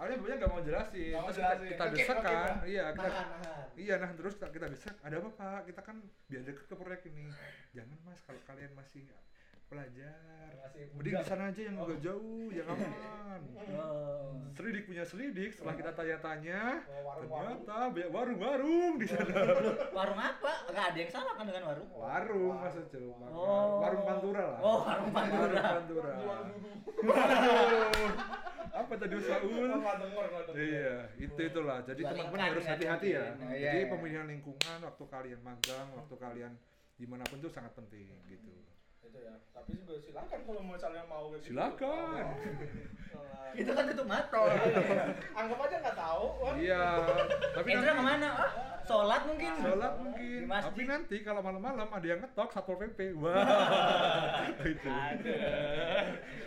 [0.01, 3.65] awalnya banyak nggak mau jelasin terus kita, kita desak kan iya kita Nahan, nahan.
[3.77, 7.01] iya nah terus kita, kita desak ada apa pak kita kan biar deket ke proyek
[7.05, 7.29] ini
[7.69, 9.05] jangan mas kalau kalian masih
[9.71, 10.19] pelajar
[10.91, 12.99] mending di sana aja yang agak jauh yang aman
[13.71, 14.35] Oh.
[14.51, 19.31] selidik punya selidik setelah kita tanya-tanya Oh, ternyata banyak warung-warung di sana
[19.97, 20.51] Warung apa?
[20.67, 21.89] Nggak ada yang salah kan dengan warung?
[21.89, 23.79] warung maksud cuy Oh.
[23.79, 25.61] warung pantura lah Oh, warung Pantura.
[25.63, 26.11] warung pantura
[28.81, 30.53] apa tadi Saul Oh.
[30.53, 31.79] Iya, itu itulah.
[31.81, 33.25] Jadi teman-teman harus hati-hati ya.
[33.33, 33.51] mungkin.
[33.51, 33.89] Iya, Jadi iya.
[33.89, 36.51] pemilihan lingkungan waktu kalian magang, waktu kalian
[36.95, 38.51] di mana pun itu sangat penting gitu.
[39.11, 39.35] Itu ya.
[39.51, 41.47] Tapi juga silakan kalau misalnya mau kayak gitu.
[41.51, 42.23] Silakan.
[42.39, 43.51] Silakan.
[43.51, 44.41] Itu kan tutup mata.
[45.35, 46.25] Anggap aja nggak tahu.
[46.39, 46.55] kan?
[46.55, 46.83] Iya.
[47.51, 48.29] Tapi nanti ke mana?
[48.31, 48.51] Ah,
[48.87, 49.51] sholat mungkin.
[49.59, 50.41] sholat mungkin.
[50.47, 53.11] Tapi nanti kalau malam-malam ada yang ngetok satpol pp.
[53.19, 53.43] Wah.
[54.63, 54.87] itu.
[54.87, 55.35] Aduh.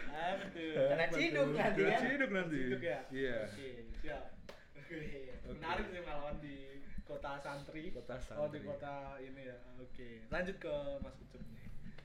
[0.09, 0.74] Aduh.
[0.88, 1.96] Kena ciduk nanti ya.
[2.00, 2.61] ciduk nanti.
[2.72, 3.00] Ciduk ya?
[3.12, 3.37] Iya.
[3.44, 3.68] Oke,
[4.00, 4.24] siap.
[4.72, 4.96] Oke.
[5.44, 6.57] Menarik sih pengalaman di
[7.05, 7.92] kota santri.
[7.92, 8.61] Kota Oh, di santri.
[8.64, 9.57] kota ini ya.
[9.77, 10.24] Oke.
[10.33, 10.72] Lanjut ke
[11.05, 11.63] Mas Ucup nih.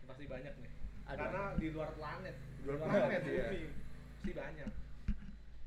[0.10, 0.72] Pasti banyak nih.
[1.06, 1.22] Ada.
[1.22, 2.36] Karena di luar planet.
[2.58, 3.62] Di luar planet, bumi.
[4.18, 4.70] Pasti banyak.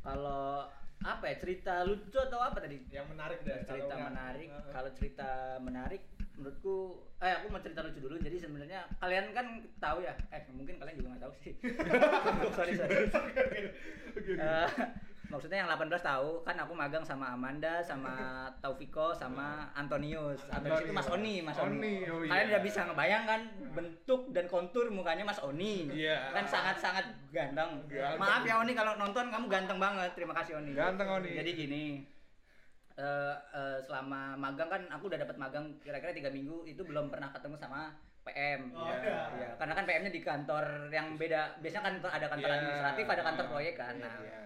[0.02, 0.66] Kalau
[1.02, 2.78] apa ya cerita lucu atau apa tadi?
[2.90, 3.62] Yang menarik deh.
[3.62, 4.48] cerita kalau menarik.
[4.50, 4.72] Heeh.
[4.74, 5.30] Kalau cerita
[5.62, 6.02] menarik
[6.32, 6.76] menurutku
[7.22, 8.18] eh aku mau cerita lucu dulu.
[8.18, 9.46] Jadi sebenarnya kalian kan
[9.78, 10.14] tahu ya.
[10.34, 11.54] Eh mungkin kalian juga nggak tahu sih.
[12.58, 12.94] sorry sorry.
[14.42, 14.68] Eh,
[15.32, 18.12] maksudnya yang 18 tahu kan aku magang sama Amanda sama
[18.60, 22.28] Taufiko sama Antonius Antonius itu Mas Oni Mas Oni, Oni, oh iya.
[22.28, 23.40] kalian udah bisa ngebayangkan
[23.72, 26.30] bentuk dan kontur mukanya Mas Oni Iya.
[26.30, 27.80] kan sangat sangat ganteng.
[27.86, 28.20] Ganteng.
[28.20, 31.32] maaf ya Oni kalau nonton kamu ganteng banget terima kasih Oni Ganteng, Oni.
[31.32, 31.84] jadi gini
[32.92, 37.32] eh, eh, selama magang kan aku udah dapat magang kira-kira tiga minggu itu belum pernah
[37.32, 37.88] ketemu sama
[38.22, 39.18] PM Oh, ya, iya.
[39.34, 39.48] ya.
[39.56, 42.56] karena kan PM-nya di kantor yang beda biasanya kan ada kantor Iya.
[42.60, 44.40] administratif ada kantor proyek kan Iya, nah Iya.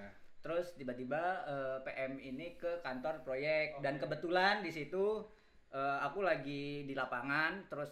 [0.46, 5.26] Terus tiba-tiba eh, PM ini ke kantor proyek dan kebetulan di situ
[5.68, 7.90] eh, aku lagi di lapangan terus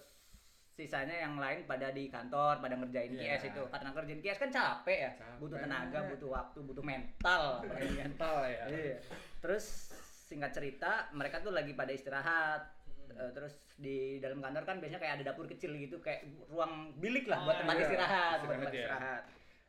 [0.70, 3.38] sisanya yang lain pada di kantor pada ngerjain Iya.
[3.38, 5.38] QS itu karena ngerjain QS kan capek ya Capek.
[5.38, 7.42] butuh tenaga butuh waktu butuh mental
[7.98, 8.96] mental ya iya.
[9.38, 9.90] terus
[10.24, 12.70] singkat cerita mereka tuh lagi pada istirahat
[13.06, 17.30] Eh, terus di dalam kantor kan biasanya kayak ada dapur kecil gitu kayak ruang bilik
[17.30, 17.84] lah buat Oh, tempat iya.
[17.86, 18.78] istirahat buat tempat ya.
[18.80, 19.22] istirahat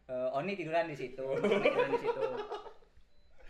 [0.05, 2.21] Eh, Oni tiduran di situ Oni tiduran di situ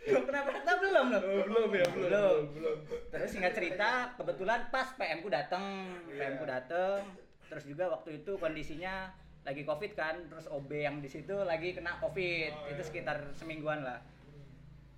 [0.05, 2.03] kenapa Nah, belum loh Oh, belum ya, belum.
[2.05, 2.41] Belum.
[2.53, 2.77] belum.
[3.09, 5.65] terus singkat cerita kebetulan pas PM ku dateng
[6.07, 7.01] PM ku dateng
[7.45, 9.09] terus juga waktu itu kondisinya
[9.41, 12.85] lagi covid kan terus OB yang di situ lagi kena covid Oh, itu iya.
[12.85, 13.99] sekitar semingguan lah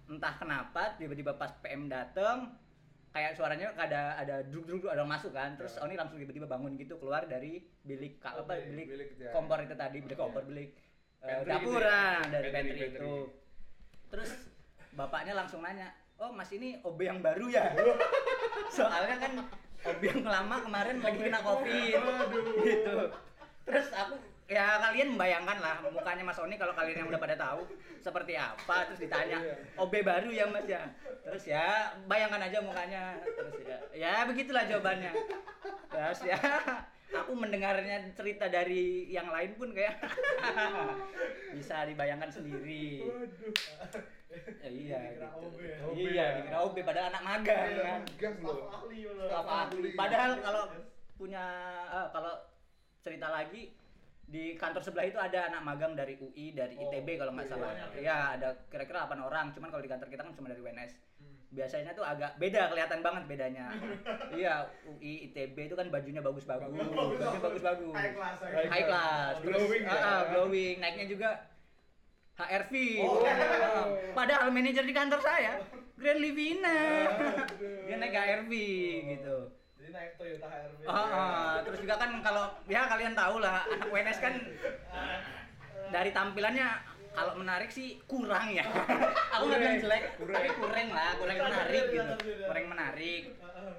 [0.08, 2.54] entah kenapa tiba-tiba pas PM dateng
[3.10, 6.76] kayak suaranya ada ada druk druk ada yang masuk kan terus Oni langsung tiba-tiba bangun
[6.76, 9.32] gitu keluar dari bilik ka- apa Oke, bilik, bilik, ya.
[9.32, 10.76] kompor itu tadi bilik kompor bilik
[11.28, 11.92] Pantry dapur ya?
[11.92, 12.96] ah, dari Pantry, pantry, pantry.
[12.96, 13.14] itu.
[14.08, 14.32] Terus
[14.96, 17.70] bapaknya langsung nanya oh mas ini OB yang baru ya
[18.76, 19.32] soalnya kan
[19.86, 22.02] OB yang lama kemarin lagi kena covid.
[22.66, 22.98] Gitu.
[23.68, 24.16] Terus aku
[24.48, 27.68] ya kalian membayangkan lah mukanya Mas Oni kalau kalian yang udah pada tahu
[28.02, 28.90] seperti apa.
[28.90, 29.38] Terus ditanya
[29.78, 30.82] OB baru ya Mas ya?
[31.22, 33.22] Terus ya bayangkan aja mukanya.
[33.22, 35.12] Terus ya ya begitulah jawabannya.
[35.94, 36.40] Terus ya
[37.08, 39.96] aku mendengarnya cerita dari yang lain pun kayak
[41.58, 43.04] bisa dibayangkan sendiri
[44.28, 45.24] Ya, iya gitu.
[45.64, 45.80] Ya?
[45.96, 48.60] iya dikira OB padahal anak magang kan Gas loh.
[49.32, 49.96] Staf ahli.
[49.96, 50.64] Padahal kalau
[51.16, 51.44] punya
[51.90, 52.34] eh, kalau
[53.02, 53.72] cerita lagi
[54.28, 57.54] di kantor sebelah itu ada anak magang dari UI, dari Oh, ITB kalau nggak iya,
[57.56, 57.68] salah.
[57.72, 58.00] banyak ya?
[58.04, 59.46] Iya, ada kira-kira 8 orang.
[59.56, 60.94] Cuman kalau di kantor kita kan cuma dari UNS.
[61.48, 63.72] Biasanya tuh agak beda, kelihatan banget bedanya.
[64.36, 66.76] iya, UI, ITB itu kan bajunya bagus-bagus.
[66.76, 67.96] Bajunya bagus-bagus.
[67.96, 69.34] High class, High class.
[69.40, 69.96] Terus, Glowing ya?
[69.96, 70.76] ah, ah, glowing.
[70.84, 71.30] Naiknya juga
[72.36, 72.74] HRV.
[73.08, 73.24] Oh.
[74.20, 75.64] Padahal manajer di kantor saya
[75.96, 76.78] Grand Livina.
[77.88, 78.52] Dia naik HRV
[79.18, 79.38] gitu.
[79.98, 80.80] Naik Toyota HRV.
[80.86, 81.54] Ah, ah.
[81.66, 84.34] terus juga kan kalau ya kalian tahu lah anak WNS kan
[85.90, 86.68] dari tampilannya
[87.18, 88.62] kalau menarik sih kurang ya.
[89.34, 92.14] Aku nggak bilang jelek, tapi kurang lah, kurang menarik gitu.
[92.46, 93.24] Kurang menarik.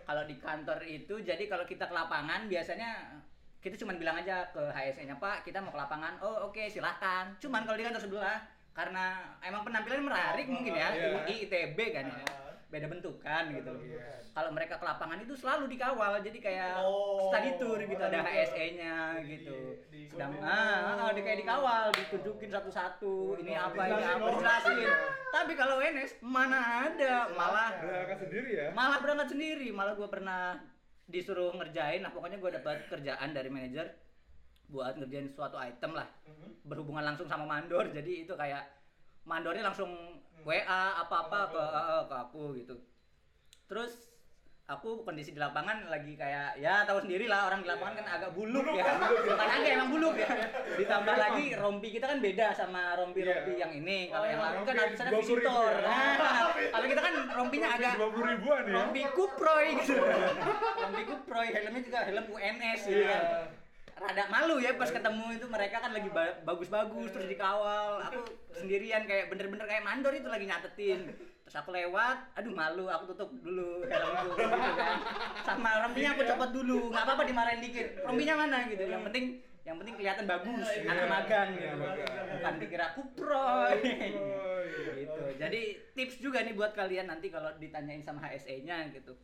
[0.02, 3.22] Kalau di kantor itu jadi kalau kita ke lapangan biasanya
[3.62, 6.18] kita cuma bilang aja ke HSE-nya Pak, kita mau ke lapangan.
[6.18, 7.30] Oh oke silahkan.
[7.38, 8.42] Cuman kalau di kantor sebelah
[8.74, 10.90] karena emang penampilan menarik mungkin ya.
[10.94, 12.26] UI, ITB kan ya,
[12.68, 13.80] beda bentukan gitu loh.
[14.28, 18.28] Kalau mereka ke lapangan itu selalu dikawal, jadi kayak Oh, study tour gitu, ada di-
[18.28, 19.56] HSE-nya di- gitu.
[19.88, 24.76] di- Sedang di- ah, ah, di kayak dikawal, ditunjukin satu-satu, ini apa ini apa dijelasin.
[25.28, 28.68] Tapi kalau WNS mana ada, malah Berangkat sendiri ya.
[28.70, 30.60] malah berangkat sendiri malah gue pernah
[31.04, 33.96] disuruh ngerjain nah pokoknya gue dapat kerjaan dari manajer
[34.68, 36.04] buat ngerjain suatu item lah
[36.62, 38.60] berhubungan langsung sama mandor jadi itu kayak
[39.24, 40.17] mandornya langsung
[40.48, 40.64] WA
[40.98, 42.74] apa-apa ke, eh, ke aku gitu.
[43.68, 43.92] Terus
[44.64, 48.30] aku kondisi di lapangan lagi kayak ya tahu sendiri lah orang di lapangan kan agak
[48.32, 48.84] buluk ya.
[49.00, 50.28] bukan agak emang buluk ya.
[50.76, 53.60] Ditambah lagi rompi kita kan beda sama rompi-rompi Iya.
[53.64, 54.08] yang ini.
[54.08, 55.72] Kalau Oh, yang lain kan rompi harus ada 20.000 visitor.
[55.72, 55.84] ya.
[55.84, 56.16] nah
[56.72, 58.74] kalau kita kan rompinya agak ribuan ya.
[58.74, 59.94] rompi kuproy gitu.
[60.84, 63.08] Rompi kuproy helmnya juga helm UNS gitu Iya.
[63.12, 63.24] kan
[63.98, 68.22] rada malu ya pas ketemu itu mereka kan lagi ba- bagus-bagus terus dikawal aku
[68.54, 71.10] sendirian kayak bener-bener kayak mandor itu lagi nyatetin.
[71.42, 74.96] Terus aku lewat aduh malu aku tutup dulu helmku gitu kan.
[75.42, 78.04] Sama rompinya aku copot dulu nggak apa-apa dimarahin dikit.
[78.06, 78.68] Rompinya mana?
[78.70, 78.84] gitu.
[78.86, 79.24] Yang penting
[79.66, 81.76] yang penting kelihatan bagus anak magang gitu.
[82.38, 83.76] Bukan dikira kuproy
[84.94, 85.22] gitu.
[85.40, 85.60] Jadi
[85.98, 89.16] tips juga nih buat kalian nanti kalau ditanyain sama HSE nya gitu.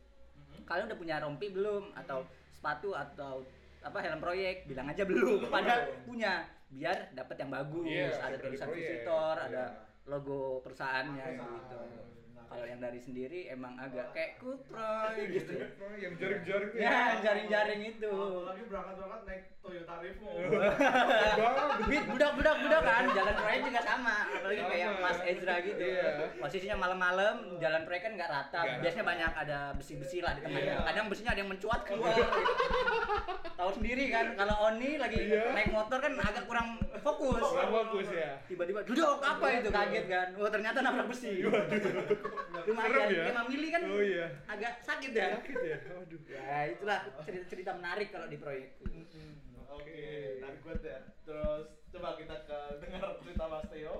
[0.65, 1.93] Kalian udah punya rompi belum?
[1.93, 2.25] Atau
[2.57, 3.45] sepatu atau
[3.85, 5.45] apa helm proyek bilang aja belum.
[5.47, 6.49] Padahal punya.
[6.65, 9.65] Biar dapat yang bagus Iya, ada tulisan visitor ada Iya.
[10.09, 11.77] logo perusahaannya gitu
[12.45, 15.53] Kalau yang dari sendiri emang agak kayak kuproy gitu.
[15.95, 18.11] yang jaring-jaring Ya, jaring-jaring itu.
[18.11, 20.29] Apalagi berangkat-berangkat naik Toyota Revo.
[21.89, 24.17] Beat budak-budak budak kan, jalan proyek juga sama.
[24.31, 25.81] Apalagi kayak Mas Ezra gitu.
[25.81, 26.09] Iya.
[26.37, 28.61] Posisinya malam-malam, jalan proyek kan nggak rata.
[28.79, 30.85] Biasanya banyak ada besi-besi lah di tengahnya.
[30.85, 32.13] Kadang besinya ada yang mencuat keluar.
[32.13, 32.41] gitu.
[33.55, 35.49] Tahu sendiri kan, kalau Oni lagi Iya.
[35.51, 37.41] naik motor kan agak kurang fokus.
[37.41, 40.27] kurang fokus ya Tiba-tiba duduk apa itu kaget kan?
[40.35, 41.41] Oh ternyata nabrak besi.
[42.65, 43.25] Lumayan, Serem ya?
[43.45, 45.27] 5 mili kan oh iya agak sakit ya.
[45.39, 48.85] sakit ya waduh Ya itulah cerita-cerita menarik kalau di proyekku.
[49.75, 50.99] Oke, nah good ya.
[51.27, 53.95] Terus coba kita ke dengar cerita Mas Theo.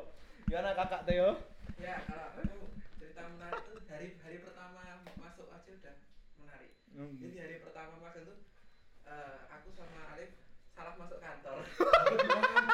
[0.48, 1.30] Gimana kakak Theo?
[1.76, 5.96] Ya, kalau aku cerita menarik itu hari hari pertama masuk aja udah
[6.40, 6.72] menarik.
[6.96, 7.20] Hmm.
[7.20, 8.36] Jadi hari pertama masuk itu
[9.04, 10.32] eh, aku sama Alif
[10.72, 11.60] salah masuk kantor.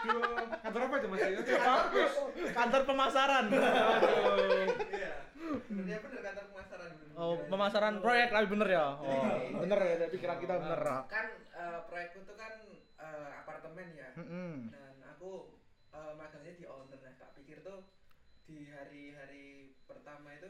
[0.61, 1.19] Kantor apa itu mas?
[1.21, 2.11] Ya, kampus.
[2.51, 3.45] Kantor pemasaran.
[3.51, 5.11] Iya.
[5.67, 6.89] Bener bener kantor pemasaran.
[7.13, 7.45] Oh, Iya.
[7.47, 8.85] pemasaran proyek lah bener ya.
[8.93, 9.57] Oh, Iya.
[9.59, 10.81] bener ya, pikiran kita bener.
[11.07, 12.53] Kan eh, proyekku itu kan
[12.97, 14.09] eh, apartemen ya.
[14.15, 15.59] Dan aku
[15.91, 17.83] eh, magangnya di owner nah tak pikir tuh
[18.43, 19.47] di hari-hari
[19.83, 20.49] pertama itu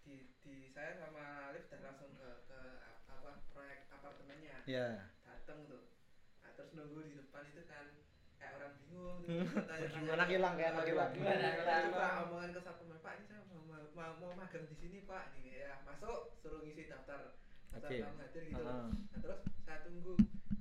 [0.00, 2.58] di, di saya sama Alif udah langsung ke ke
[3.06, 5.08] apa proyek apartemennya Ya.
[5.20, 5.88] dateng tuh
[6.40, 7.88] nah, terus nunggu di depan itu kan
[8.78, 9.44] bingung Hmm.
[9.46, 10.10] gitu.
[10.12, 11.10] Anak hilang, kayak anak hilang.
[11.16, 11.48] Gimana,
[11.88, 13.60] coba omongan ke satpam pak ini saya mau,
[13.96, 17.36] mau, mau, magang di sini pak ini ya masuk suruh ngisi daftar
[17.72, 18.00] daftar Oke.
[18.00, 18.88] tamu hadir gitu Ah.
[18.88, 20.14] nah terus saya tunggu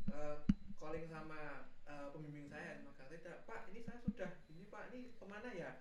[0.09, 0.35] eh,
[0.75, 1.41] calling sama
[1.85, 5.71] eh, pembimbing saya magang tidak pak ini saya sudah ini pak ini ke mana ya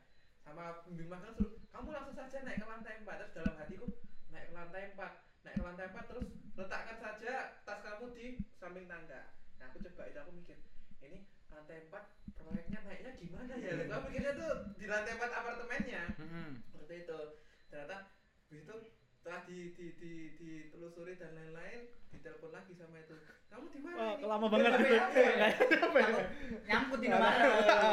[0.42, 3.86] sama pembimbing magang suruh kamu langsung saja naik ke lantai 4 terus dalam hatiku
[4.28, 4.98] naik ke lantai 4
[5.42, 8.26] naik ke lantai 4 terus letakkan saja tas kamu di
[8.58, 9.20] samping tangga
[9.58, 10.58] nah aku coba itu aku mikir
[11.52, 16.48] lantai 4 proyeknya naiknya gimana ya aku mikirnya tuh di lantai 4 apartemennya Mm-mm.
[16.72, 17.20] seperti itu
[17.70, 17.96] ternyata
[18.50, 18.74] begitu
[19.22, 23.14] setelah di, di, di, ditelusuri dan lain-lain ditelepon lagi sama itu
[23.48, 24.96] kamu di mana ini?" lama banget itu.
[24.98, 26.00] Apa?
[26.66, 27.28] Nyangkut di mana?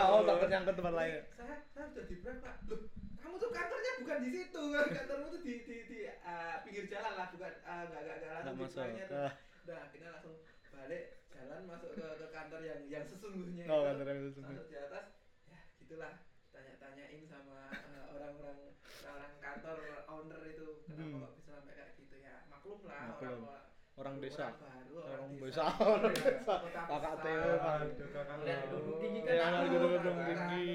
[0.09, 1.13] Oh, takut yang ke tempat lain.
[1.37, 2.81] saya saya udah di pak loh
[3.19, 4.63] kamu tuh kantornya bukan di situ
[4.97, 8.55] kantormu tuh di di, di uh, pinggir jalan lah bukan uh, nggak nggak nggak Nggak
[8.57, 9.33] langsung di tuh Ah.
[9.69, 10.35] udah akhirnya langsung
[10.73, 11.03] balik
[11.39, 13.87] jalan masuk ke, ke kantor yang yang sesungguhnya Oh, itu.
[13.87, 14.57] kantor yang sesungguhnya.
[14.57, 15.05] masuk di atas
[15.45, 16.13] ya gitulah
[16.49, 18.59] tanya-tanyain sama uh, orang-orang
[19.05, 21.21] orang kantor owner itu kenapa Hmm.
[21.21, 23.41] kok bisa sampai kayak gitu ya maklum lah Maklum.
[23.41, 24.47] orang Orang desa.
[24.55, 26.53] baru Orang orang desa, orang desa.
[26.57, 27.19] Kota Kakak besar.
[27.19, 27.51] Theo.
[27.59, 28.35] Aduh, kakak.
[28.41, 29.75] Lihat gedung tinggi kan Ya, aku.
[29.75, 30.25] Kakak.
[30.25, 30.67] tinggi,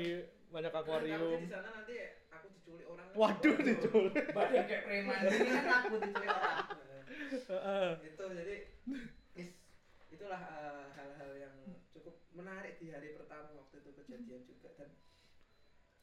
[0.47, 1.41] banyak akuarium.
[1.41, 1.97] di sana nanti
[2.29, 4.25] aku diculik orang Waduh, diculik.
[4.31, 6.57] Badan kayak preman ini kan takut diculik orang.
[7.25, 7.89] Heeh.
[8.05, 8.57] itu jadi
[10.25, 11.57] itulah eh, hal-hal yang
[11.93, 14.97] cukup menarik di hari pertama waktu itu kejadian juga dan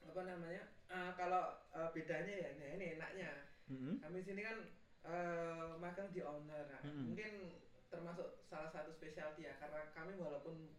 [0.05, 3.29] apa namanya eh, kalau eh, bedanya ya nah ini enaknya
[3.65, 3.97] Mm-mm.
[3.97, 4.77] kami sini kan
[5.09, 7.09] eh, magang di owner Nah, Mm-mm.
[7.09, 10.69] mungkin termasuk salah satu specialty ya karena kami walaupun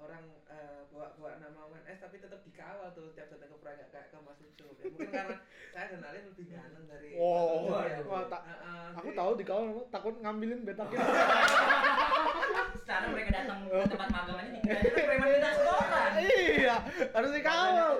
[0.00, 4.06] orang eh, bawa bawa nama UNS tapi tetap dikawal tuh tiap datang ke nggak kayak
[4.08, 5.36] ke Mas Ucup ya mungkin karena
[5.70, 7.98] saya dan Alif lebih ganteng dari Mas Ucup ya.
[8.04, 10.98] wah, tak- Eh, eh, Aku jadi- tahu di kawal takut ngambilin betaknya.
[12.80, 16.04] Secara mereka datang ke tempat magang aja kan preman sekolah.
[16.18, 16.76] iya,
[17.08, 17.90] harus dikawal.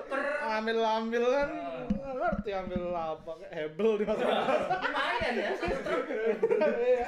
[0.51, 1.49] Ambil ambil kan,
[1.87, 4.25] nggak ngerti ambil apa, kayak hebel di masa
[4.83, 6.03] Lumayan ya, satu truk.
[6.59, 7.07] Iya.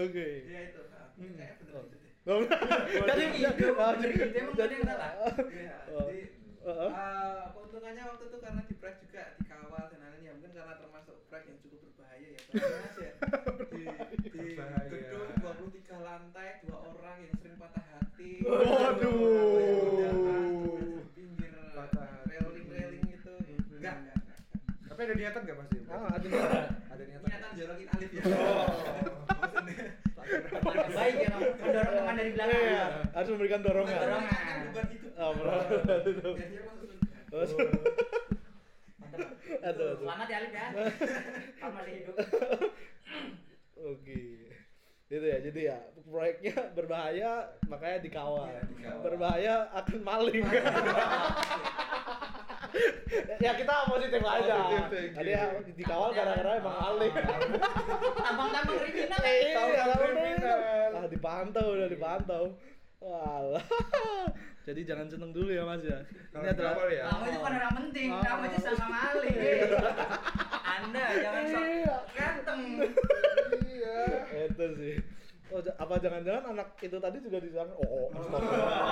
[0.00, 0.28] Oke.
[0.42, 0.80] Iya itu.
[0.84, 1.36] Nah, Hmm.
[1.36, 1.99] Bener
[2.40, 2.46] Oh.
[2.46, 5.12] Jadi bener ide, emang ada yang salah.
[5.50, 5.76] Iya.
[5.90, 6.06] Oh.
[6.06, 6.22] Jadi
[6.60, 6.90] Heeh.
[6.92, 11.16] eh, keuntungannya waktu itu karena di proyek juga dikawal dan lain-lain ya mungkin karena termasuk
[11.26, 12.40] proyek yang cukup berbahaya ya.
[12.54, 13.12] Mas, ya
[13.72, 14.44] di,
[14.92, 18.30] gedung 23 lantai dua orang yang sering patah hati.
[18.44, 19.10] Waduh.
[21.16, 21.98] Pinggir hati.
[22.30, 23.34] railing-railing gitu.
[23.74, 24.38] Enggak, enggak, enggak.
[24.86, 25.76] Tapi ada niatan nggak pasti?
[25.88, 26.64] Ah, ada niatan.
[26.92, 27.26] Ada niatan.
[27.26, 28.22] Niatan jorokin Alif ya.
[30.60, 30.72] Oh.
[30.76, 32.60] Baik ya, mendorong teman dari belakang.
[32.60, 32.84] Iya,
[33.16, 33.96] harus memberikan dorongan.
[33.96, 34.28] Dorongan.
[34.28, 35.12] Meringankan beban hidup.
[35.16, 35.64] Ah, berat.
[35.66, 37.08] Biar dia masuk surga.
[37.30, 37.50] Terus,
[39.00, 39.30] Mantap.
[39.60, 40.04] Aduh, aduh.
[40.04, 40.66] Selamat ya Alif ya.
[41.58, 42.16] Kamu masih hidup.
[43.80, 44.20] Oke.
[45.10, 47.30] Itu ya, jadi ya proyeknya berbahaya
[47.66, 48.46] makanya dikawal.
[48.46, 49.02] Iya, dikawal.
[49.02, 50.46] Berbahaya akan maling.
[53.44, 54.54] ya kita positif aja.
[54.90, 55.44] Tadi ya
[55.74, 57.12] dikawal gara-gara emang maling.
[58.20, 59.32] Tampang-tampang kriminal ya.
[59.34, 60.58] Iya, kriminal.
[60.94, 62.44] Ah, dipantau udah dipantau.
[63.00, 63.64] Walah.
[64.68, 66.04] Jadi jangan seneng dulu ya Mas ya.
[66.36, 67.02] Ini adalah dikawal ya.
[67.08, 69.36] Kamu itu kan orang penting, kamu aja sama maling.
[70.60, 71.96] Anda jangan sok Iya.
[72.12, 72.62] ganteng.
[73.64, 73.98] Iya.
[74.52, 74.96] itu sih.
[75.50, 77.74] Oh, apa jangan-jangan anak itu tadi juga di sana?
[77.74, 78.86] Oh, oh, astagfirullah.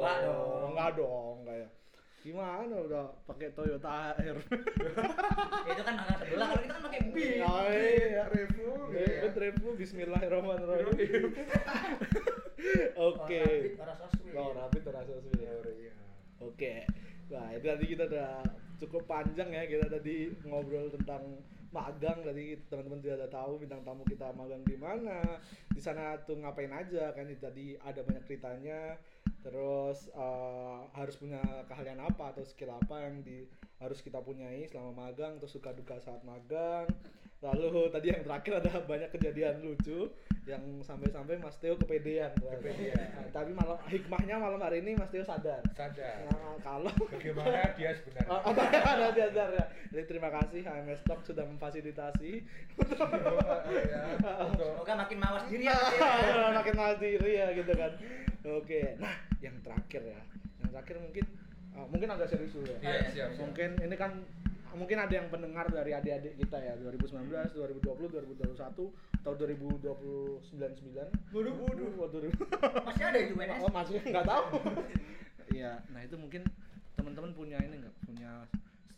[0.00, 0.64] Enggak dong.
[0.72, 1.68] Enggak dong, enggak ya.
[2.20, 4.36] Gimana udah pakai Toyota Air?
[5.72, 11.32] itu kan magang sebelah kalau kita kan pakai bis Oh iya, Revo Ribut Revo, Bismillahirrahmanirrahim.
[13.08, 13.44] Oke.
[14.36, 15.32] Oh, rapid ora sosmed.
[15.40, 15.96] iya
[16.44, 16.74] Oke.
[17.32, 18.44] Nah, itu tadi kita udah
[18.80, 21.40] cukup panjang ya kita tadi ngobrol tentang
[21.70, 25.38] magang tadi teman-teman juga udah tahu bintang tamu kita magang di mana
[25.70, 28.98] di sana tuh ngapain aja kan tadi ada banyak ceritanya
[29.40, 33.48] terus eh, harus punya keahlian apa atau skill apa yang di
[33.80, 36.84] harus kita punyai selama magang terus suka duka saat magang
[37.40, 40.12] lalu tadi yang terakhir ada banyak kejadian lucu
[40.48, 42.96] yang sampai-sampai Mas Teo kepedean Kepedean.
[43.12, 47.92] Nah, tapi malam hikmahnya malam hari ini Mas Teo sadar sadar Nah, kalau bagaimana dia
[47.92, 48.52] sebenarnya Oh, oh,
[48.96, 49.64] ada dasar ya.
[49.92, 52.40] Jadi terima kasih HMS Talk sudah memfasilitasi.
[53.68, 54.00] ya,
[54.48, 57.92] untuk semoga makin mawas diri ya Ah, Makin malas diri ya gitu kan.
[58.44, 58.96] Oke.
[58.96, 59.14] Nah,
[59.44, 60.20] yang terakhir ya.
[60.64, 61.24] Yang terakhir mungkin
[61.76, 62.78] ah, mungkin agak serius dulu ya.
[62.80, 63.40] Iya, siap, siap.
[63.44, 64.12] Mungkin ini kan
[64.70, 68.06] mungkin ada yang pendengar dari adik-adik kita ya 2019, 2020,
[68.38, 70.46] 2021 atau 2029.
[71.34, 72.32] Waduh, waduh, waduh.
[72.86, 74.44] masih ada itu PNS Oh, masih nggak tahu.
[75.50, 76.46] Iya, nah itu mungkin
[76.94, 78.46] teman-teman punya ini nggak punya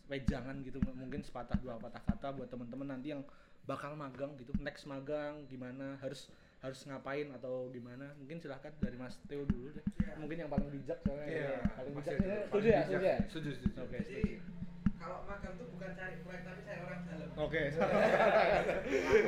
[0.05, 3.25] wejangan gitu mungkin sepatah dua patah kata buat teman-teman nanti yang
[3.65, 6.29] bakal magang gitu next magang gimana harus
[6.63, 9.83] harus ngapain atau gimana mungkin silahkan dari Mas Teo dulu deh
[10.15, 11.59] mungkin yang paling bijak soalnya Iya, ya.
[11.75, 12.13] paling bijak
[12.47, 13.75] setuju ya setuju ya Setuju, setuju.
[13.83, 14.37] oke setuju
[14.95, 17.27] kalau magang tuh bukan cari proyek tapi cari orang dalam.
[17.35, 17.61] oke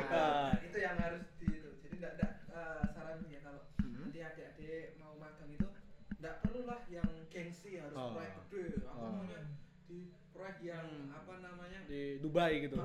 [0.08, 1.70] Nah, itu yang harus di itu.
[1.84, 4.08] Jadi enggak enggak eh, saran ya kalau Hmm.
[4.08, 5.68] nanti adik-adik mau magang itu
[6.16, 8.16] enggak perlulah yang gengsi harus Oh.
[8.16, 8.80] proyek gede.
[8.82, 9.12] Aku Oh.
[9.12, 9.40] maunya
[9.84, 11.10] di proyek yang Hmm.
[11.10, 11.80] apa namanya?
[11.86, 12.76] di Dubai gitu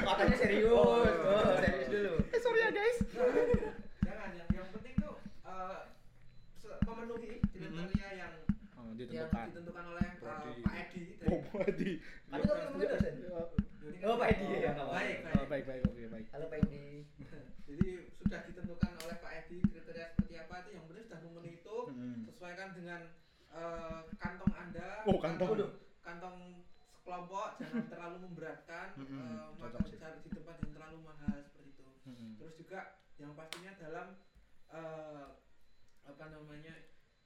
[0.00, 1.04] katanya serius oh,
[1.54, 2.98] serius dulu eh sorry ya guys
[4.00, 5.14] Jangan yang yang penting tuh
[5.44, 5.78] eh,
[6.54, 8.32] se- memenuhi kriteria yang
[8.74, 10.62] oh, yang ditentukan ditentukan oleh eh, Prodi.
[10.62, 11.02] Pak Edi.
[11.22, 11.90] oh Edi
[12.26, 13.14] Kamu kan ngomongin dosen?
[13.78, 14.92] Jadi Oh, Pak Edi, ya, nggak apa-apa.
[14.94, 15.48] Baik, oh, baik.
[15.48, 16.84] baik baik oke baik halo Pak Edi
[17.68, 21.76] Jadi sudah ditentukan oleh Pak Edi kriteria seperti apa itu yang penting sudah memenuhi itu
[21.88, 22.20] Hmm.
[22.22, 23.00] sesuaikan dengan
[23.58, 24.88] eh, kantong Anda.
[25.04, 25.48] Oh, kantong.
[25.50, 26.38] Kantong, kantong
[26.94, 31.68] sekelompok jangan terlalu memberatkan Mm-mm, eh, cocok makan cari di tempat yang terlalu mahal seperti
[31.74, 31.88] itu.
[32.06, 32.30] Mm-mm.
[32.38, 32.80] Terus juga
[33.18, 34.06] yang pastinya dalam
[34.70, 35.26] eh,
[36.06, 36.74] apa namanya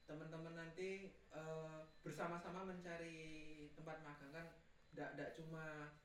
[0.08, 0.90] teman-teman nanti
[1.30, 3.18] eh, bersama-sama mencari
[3.74, 4.46] tempat magang kan
[4.92, 5.96] tidak cuma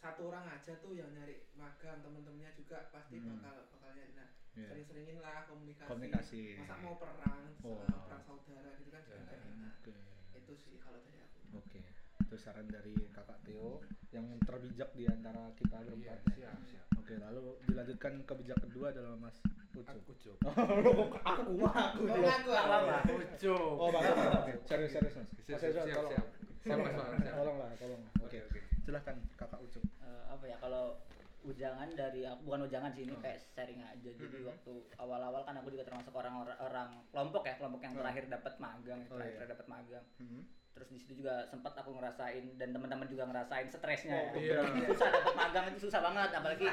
[0.00, 3.40] satu orang aja tuh yang nyari magang teman-temannya juga pasti Hmm.
[3.40, 4.68] bakal bakal nyari nah Iya.
[4.70, 6.42] sering-seringin lah komunikasi, Komunikasi.
[6.56, 7.82] masa mau perang Oh.
[7.82, 9.94] sama perang saudara gitu kan juga Ya, nggak enak Oke.
[10.36, 11.80] itu sih kalau dari aku Oke,
[12.20, 16.18] itu saran dari kakak Theo yang terbijak di antara kita Iya, berempat.
[16.30, 16.86] siap, siap.
[16.94, 19.36] Oke, lalu dilanjutkan ke bijak kedua adalah Mas
[19.72, 19.90] Ucup.
[19.92, 20.38] Aku Cuk.
[21.28, 22.24] aku mah aku Oh, dulu.
[22.24, 23.74] ngaku apa Ucup.
[23.76, 24.16] Oh, bagus.
[24.16, 25.28] Oke, serius serius Mas.
[25.36, 26.12] Siap, Mas Ezra, siap, tolong.
[26.12, 26.26] siap.
[26.64, 27.34] Siap, Mas, Tolong, siap.
[27.36, 28.02] Tolonglah, tolong.
[28.16, 28.60] Oke, Oke, oke.
[28.80, 29.82] silahkan kakak Ucup.
[30.00, 30.84] Eh, apa ya kalau
[31.44, 33.20] ujangan dari aku bukan ujangan sih ini Oh.
[33.20, 34.48] kayak sharing aja jadi Mhm.
[34.48, 38.00] waktu awal-awal kan aku juga termasuk orang orang kelompok ya kelompok yang Oh.
[38.00, 39.52] terakhir dapat magang Oh, terakhir iya.
[39.52, 40.42] dapat magang Hmm.
[40.72, 44.58] terus di situ juga sempat aku ngerasain dan teman-teman juga ngerasain stresnya Oh, ya iya.
[44.90, 46.66] susah dapat magang itu susah banget apalagi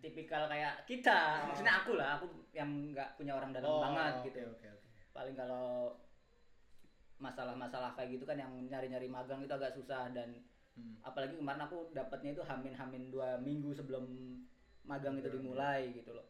[0.00, 4.24] tipikal kayak kita maksudnya aku lah aku yang nggak punya orang dalam Oh, banget oke,
[4.26, 4.88] gitu Oke, oke.
[5.10, 5.96] paling kalau
[7.16, 10.34] masalah-masalah kayak gitu kan yang nyari-nyari magang itu agak susah dan
[10.74, 10.98] Hmm.
[11.06, 14.10] apalagi kemarin aku dapatnya itu hamin-hamin dua minggu sebelum
[14.82, 16.26] magang itu dimulai gitu loh.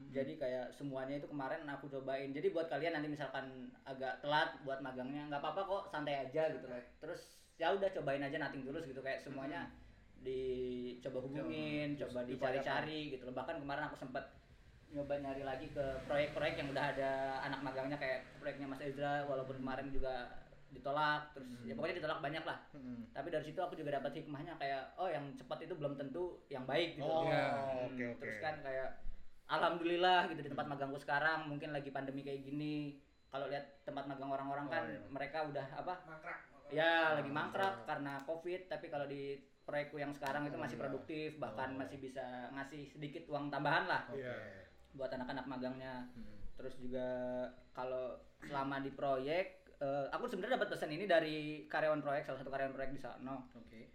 [0.00, 0.14] Hmm.
[0.14, 2.32] jadi kayak semuanya itu kemarin aku cobain.
[2.32, 6.64] Jadi buat kalian nanti misalkan agak telat buat magangnya nggak apa-apa kok santai aja gitu
[6.64, 6.80] loh.
[7.02, 7.20] Terus
[7.60, 9.68] ya udah cobain aja nating tulus gitu kayak semuanya
[10.20, 13.34] dicoba hubungin coba dicari-cari gitu loh.
[13.36, 14.24] Bahkan kemarin aku sempat
[14.90, 17.10] nyoba nyari lagi ke proyek-proyek yang udah ada
[17.46, 20.26] anak magangnya kayak proyeknya Mas Ezra walaupun kemarin juga
[20.70, 23.02] ditolak terus ya pokoknya ditolak banyak lah Hmm.
[23.10, 26.62] tapi dari situ aku juga dapat hikmahnya kayak oh yang cepat itu belum tentu yang
[26.62, 27.42] baik gitu Oh, Iya.
[27.44, 28.20] Hmm, oke, oke.
[28.20, 28.88] terus kan kayak
[29.46, 34.30] alhamdulillah gitu di tempat magangku sekarang mungkin lagi pandemi kayak gini kalau lihat tempat magang
[34.30, 35.00] orang-orang Oh, kan iya.
[35.06, 36.38] mereka udah apa mangkrak
[36.70, 37.84] ya lagi Oh, mangkrak iya.
[37.84, 39.22] karena covid tapi kalau di
[39.60, 40.82] proyekku yang sekarang itu Oh, masih iya.
[40.82, 41.78] produktif bahkan Oh.
[41.78, 44.22] masih bisa ngasih sedikit uang tambahan lah Oke.
[44.22, 44.34] Iya.
[44.92, 46.38] buat anak-anak magangnya Hmm.
[46.54, 47.08] terus juga
[47.72, 52.48] kalau selama di proyek eh, aku sebenarnya dapat pesan ini dari karyawan proyek salah satu
[52.48, 53.88] karyawan proyek di sana Oke.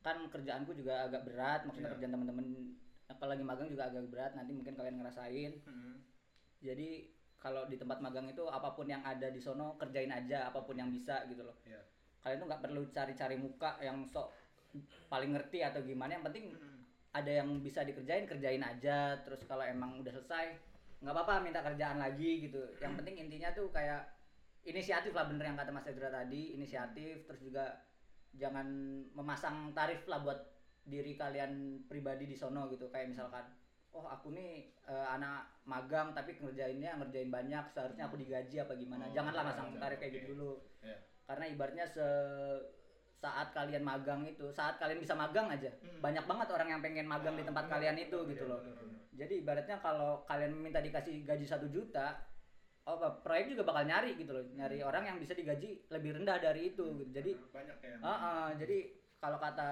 [0.00, 1.94] kan kerjaanku juga agak berat maksudnya Iya.
[1.98, 2.46] kerjaan teman-teman
[3.06, 5.98] apalagi magang juga agak berat nanti mungkin kalian ngerasain Hmm.
[6.60, 7.06] jadi
[7.36, 10.74] kalau di tempat magang itu apa pun yang ada di sono kerjain aja apa pun
[10.74, 11.80] yang bisa gitu loh Iya.
[12.20, 14.30] kalian tuh nggak perlu cari-cari muka yang sok
[15.06, 16.84] paling ngerti atau gimana yang penting Hmm.
[17.12, 20.52] ada yang bisa dikerjain kerjain aja terus kalau emang udah selesai
[21.00, 24.04] nggak apa-apa minta kerjaan lagi gitu yang penting intinya tuh kayak
[24.66, 27.86] inisiatif lah bener yang kata Mas Edra tadi inisiatif terus juga
[28.34, 28.66] jangan
[29.14, 30.38] memasang tarif lah buat
[30.86, 32.90] diri kalian pribadi di sono gitu.
[32.90, 33.46] Kayak misalkan
[33.96, 39.08] oh aku nih eh, anak magang tapi ngerjainnya ngerjain banyak seharusnya aku digaji apa gimana?
[39.08, 40.52] Oh, janganlah masang jangan, tarif kayak gitu dulu.
[40.82, 40.98] Iya.
[41.26, 42.06] karena ibaratnya se
[43.18, 45.72] saat kalian magang itu saat kalian bisa magang aja.
[45.98, 48.62] Banyak banget orang yang pengen magang di tempat kalian itu gitu loh.
[49.16, 52.20] jadi ibaratnya kalau kalian minta dikasih gaji satu juta
[52.86, 56.70] apa, proyek juga bakal nyari gitu loh nyari orang yang bisa digaji lebih rendah dari
[56.70, 57.10] itu gitu.
[57.10, 57.96] jadi banyak ya.
[57.98, 59.70] Ah, ah, jadi kalau kata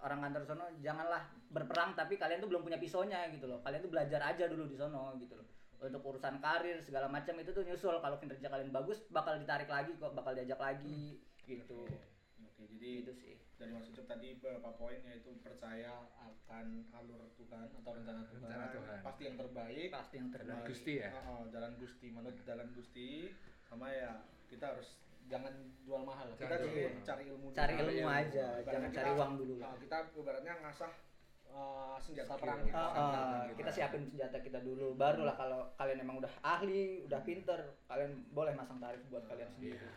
[0.00, 3.60] orang kantor sono janganlah berperang tapi kalian tuh belum punya pisaunya gitu loh.
[3.60, 5.44] Kalian tuh belajar aja dulu di sono gitu loh.
[5.84, 8.00] Untuk urusan karir segala macam itu tuh nyusul.
[8.00, 11.84] Kalau kinerja kalian bagus bakal ditarik lagi kok bakal diajak lagi gitu.
[12.48, 17.60] Oke jadi itu sih dari Mas Ucup tadi beberapa poin yaitu percaya akan alur Tuhan
[17.64, 18.98] atau rencana Tuhan, Rencana Tuhan.
[19.00, 20.68] pasti yang terbaik pasti yang terbaik Terbaik.
[20.68, 21.10] Gusti ya?
[21.14, 23.30] Oh, oh, jalan Gusti menurut jalan Gusti
[23.62, 24.10] sama ya
[24.46, 24.88] kita harus
[25.24, 27.56] jangan jual mahal kita Jangan dulu jual cari ilmu dulu.
[27.56, 28.10] cari ilmu ilmu.
[28.10, 30.92] aja Ibaratnya jangan kita- cari uang dulu lah Nah, kita ibaratnya ngasah
[31.46, 33.56] uh, senjata perang kita Ah, Senjata ah, kita.
[33.56, 38.52] kita siapin senjata kita dulu barulah kalau kalian emang udah ahli udah pinter kalian boleh
[38.52, 39.88] masang tarif buat kalian sendiri Iya.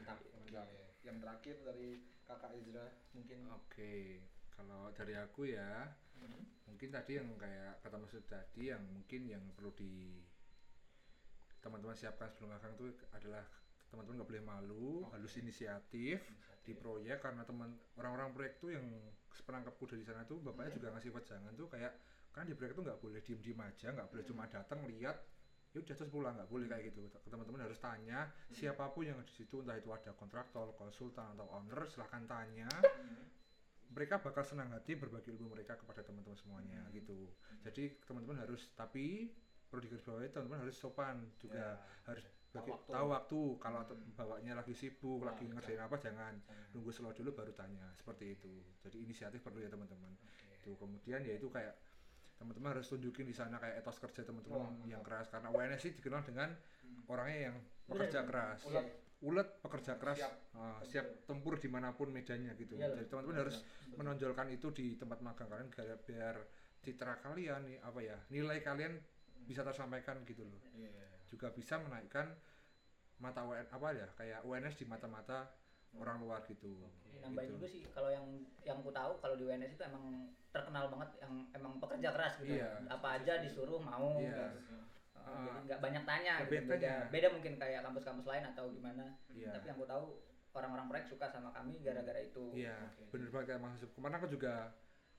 [0.47, 0.67] Mantap.
[1.03, 1.89] yang terakhir dari
[2.27, 3.47] kakak Ezra mungkin.
[3.55, 4.21] Oke,
[4.51, 5.87] kalau dari aku ya,
[6.67, 10.19] mungkin tadi yang kayak kata Mas Yud tadi yang mungkin yang perlu di
[11.63, 13.43] teman-teman siapkan sebelum magang itu adalah
[13.87, 16.19] teman-teman nggak boleh malu, harus inisiatif
[16.67, 18.83] di proyek karena teman orang-orang proyek tuh yang
[19.31, 21.95] sepenangkapku dari sana tuh bapaknya juga ngasih wejangan tuh kayak
[22.35, 25.15] kan di proyek tuh nggak boleh diem-diem aja, nggak boleh cuma datang lihat
[25.77, 27.05] ya udah terus pulang nggak boleh kayak gitu.
[27.29, 31.85] Teman-teman harus tanya siapa pun yang di situ entah itu ada kontraktor konsultan atau owner
[31.85, 32.65] silahkan tanya.
[33.87, 37.29] Mereka bakal senang hati berbagi ilmu mereka kepada teman-teman semuanya gitu.
[37.63, 39.31] Jadi teman-teman harus tapi
[39.67, 41.77] perlu digarisbawahi teman-teman harus sopan juga.
[42.03, 42.91] Harus Tahu bagi, waktu.
[42.95, 43.39] tahu waktu.
[43.59, 46.33] Kalau te- bawanya lagi sibuk Nah, lagi ngerjain apa jangan.
[46.71, 47.91] Nunggu slow dulu baru tanya.
[47.99, 48.53] Seperti itu.
[48.81, 50.15] Jadi inisiatif perlu ya teman-teman.
[50.63, 51.75] Itu kemudian ya itu kayak
[52.37, 54.85] teman-teman harus tunjukin di sana kayak etos kerja teman-teman mantap.
[54.85, 55.27] yang keras.
[55.33, 56.49] Karena UNS sih dikenal dengan
[57.09, 57.55] orangnya yang
[57.89, 58.61] pekerja keras.
[58.69, 58.87] Ulet.
[59.17, 60.21] ulet pekerja keras.
[60.21, 60.33] Siap.
[60.61, 62.77] ah, siap tempur di mana pun medannya gitu.
[62.77, 63.57] Iya, jadi teman-teman harus
[63.97, 66.35] menonjolkan itu di tempat magang kalian biar, biar
[66.85, 68.93] citra kalian nih apa ya nilai kalian
[69.49, 70.61] bisa tersampaikan gitu loh.
[70.77, 71.09] Iya.
[71.27, 72.31] juga bisa menaikkan
[73.19, 75.49] mata UN apa ya kayak UNS di mata-mata
[75.95, 76.67] orang luar gitu
[77.17, 77.55] nambahin Gitu.
[77.57, 78.25] juga sih kalau yang
[78.61, 80.03] yang ku tahu kalau di UNS itu emang
[80.49, 82.69] terkenal banget yang emang pekerja keras gitu Iya.
[82.87, 84.53] apa aja disuruh mau Iya.
[84.53, 84.75] gitu.
[85.17, 85.43] Uh, Ah.
[85.43, 86.71] jadi nggak banyak tanya gitu.
[86.71, 89.49] beda beda mungkin kayak kampus-kampus lain atau gimana Iya.
[89.51, 90.05] tapi yang ku tahu
[90.53, 93.11] orang-orang proyek suka sama kami gara-gara itu Iya, Oke.
[93.11, 93.91] bener banget kayak Mas Yusuf.
[93.93, 94.53] Kemarin aku juga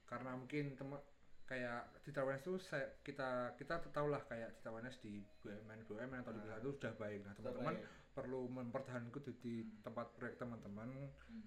[0.04, 0.98] karena mungkin teman
[1.44, 6.18] kayak Citra WNS itu saya, kita kita tahu lah kayak Citra WNS di BUMN BUMN
[6.20, 7.20] atau di perusahaan itu sudah baik.
[7.22, 7.74] Nah, teman-teman
[8.18, 9.54] perlu mempertahankan itu di
[9.86, 10.90] tempat proyek teman-teman.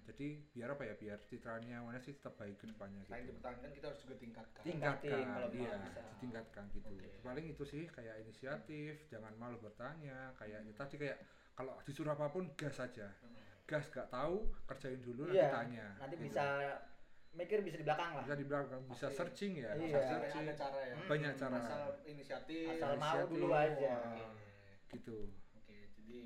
[0.08, 0.94] Jadi biar apa ya?
[0.96, 3.36] Biar citranya WNS sih tetap baik ke depannya selain gitu.
[3.36, 6.00] dipertahankan kita harus juga tingkatkan Tingkatkan, kalau iya, bisa.
[6.16, 6.88] ditingkatkan gitu.
[6.96, 7.08] Oke.
[7.20, 11.18] Paling itu sih kayak inisiatif, jangan malu bertanya, kayak ya tadi kayak
[11.52, 13.12] kalau disuruh apa pun gas saja.
[13.68, 15.86] Gas gak tahu, kerjain dulu nanti Iya, tanya.
[16.00, 16.46] nanti gitu bisa
[17.32, 19.16] mikir bisa di belakang lah bisa di belakang bisa Pasti.
[19.16, 19.80] searching ya Iya.
[19.88, 23.94] bisa searching ada cara ya banyak cara asal inisiatif Asal mau dulu aja.
[24.92, 25.18] Gitu
[25.56, 26.20] Oke, jadi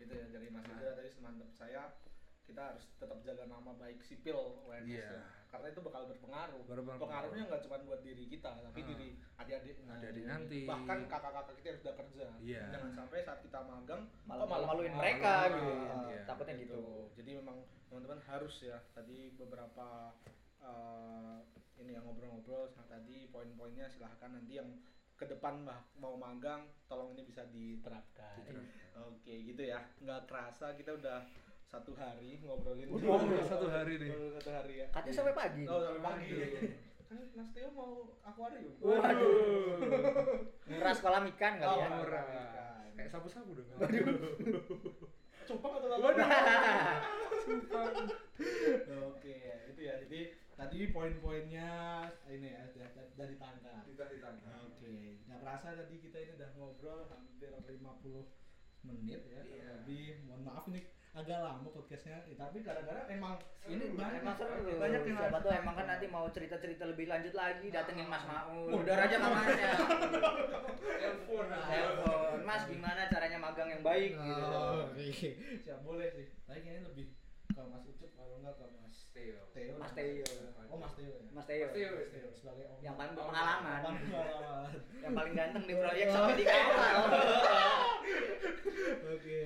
[0.00, 1.82] itu ya dari Mas Indra tadi semantap saya
[2.42, 4.34] kita harus tetap jaga nama baik sipil
[4.66, 5.06] UNS Iya.
[5.06, 5.22] ya.
[5.46, 6.62] karena itu bakal berpengaruh.
[6.62, 7.02] Berpengaruh.
[7.02, 8.86] Pengaruhnya nggak cuma buat diri kita, tapi Ah.
[8.86, 10.60] diri adik-adik Adik-adik nanti.
[10.62, 12.26] Bahkan kakak-kakak kita yang sudah kerja.
[12.38, 12.62] Iya.
[12.70, 15.70] Jangan sampai saat kita magang malah kok malah maluin mereka gitu
[16.06, 16.22] Iya.
[16.24, 16.82] takutnya gitu
[17.14, 20.14] Jadi memang teman-teman harus ya tadi beberapa
[20.60, 21.38] eh,
[21.78, 24.68] ini yang ngobrol-ngobrol sama tadi poin-poinnya silahkan nanti yang
[25.20, 28.40] ke depan bah- mau magang tolong ini bisa diterapkan.
[28.98, 31.20] Oke gitu ya nggak kerasa kita udah
[31.62, 32.88] satu hari ngobrolin.
[32.88, 34.08] Udah satu hari nih.
[34.08, 34.86] Ngobrol satu hari ya.
[34.90, 36.32] katanya sampai pagi Oh sampai pagi.
[37.04, 37.90] kan Mas Teo mau
[38.20, 38.70] akuarium.
[38.80, 39.34] waduh
[40.64, 42.24] nguras kolam ikan kali Oh, ya murah.
[42.94, 43.66] kayak sabu-sabu dong
[45.42, 46.10] Cupang atau apa?
[49.10, 49.94] Oke, itu ya.
[49.98, 50.20] Jadi
[50.60, 51.70] tadi poin-poinnya
[52.28, 53.80] ini ya da- da- dari tangga.
[53.82, 54.92] kita ditanya Oke,
[55.22, 58.28] nggak kerasa tadi kita ini udah ngobrol hampir 50
[58.82, 59.40] menit ya.
[59.40, 60.04] kurang Lebih.
[60.22, 60.80] Mohon maaf ini
[61.10, 63.34] agak lama podcastnya, eh, tapi gara-gara emang
[63.66, 64.78] ini banyak Emang seru.
[64.78, 68.68] banyak yang siapa tuh emang kan nanti mau cerita-cerita lebih lanjut lagi datengin Mas Maul.
[68.68, 69.74] Oh, udah aja kamarnya
[70.94, 71.46] telepon.
[71.50, 72.38] telepon.
[72.42, 74.42] Mas gimana caranya magang yang baik gitu?
[74.44, 75.08] Oh, Oke,
[75.58, 76.26] siap boleh sih.
[76.44, 77.06] Tapi kayaknya lebih
[77.50, 79.74] ke Mas Ucup kalau enggak ke Mas Theo Teo.
[79.76, 80.24] Mas Teo.
[80.66, 81.30] Oh, Mas Teo ya.
[81.30, 81.90] Mas Teo Mas Teo.
[81.92, 82.78] Mas Teo sebagai om.
[82.80, 84.70] yang paling berpengalaman Paling berpengalaman.
[85.02, 86.94] yang paling ganteng di proyek sampai di kapal
[89.10, 89.40] Oke.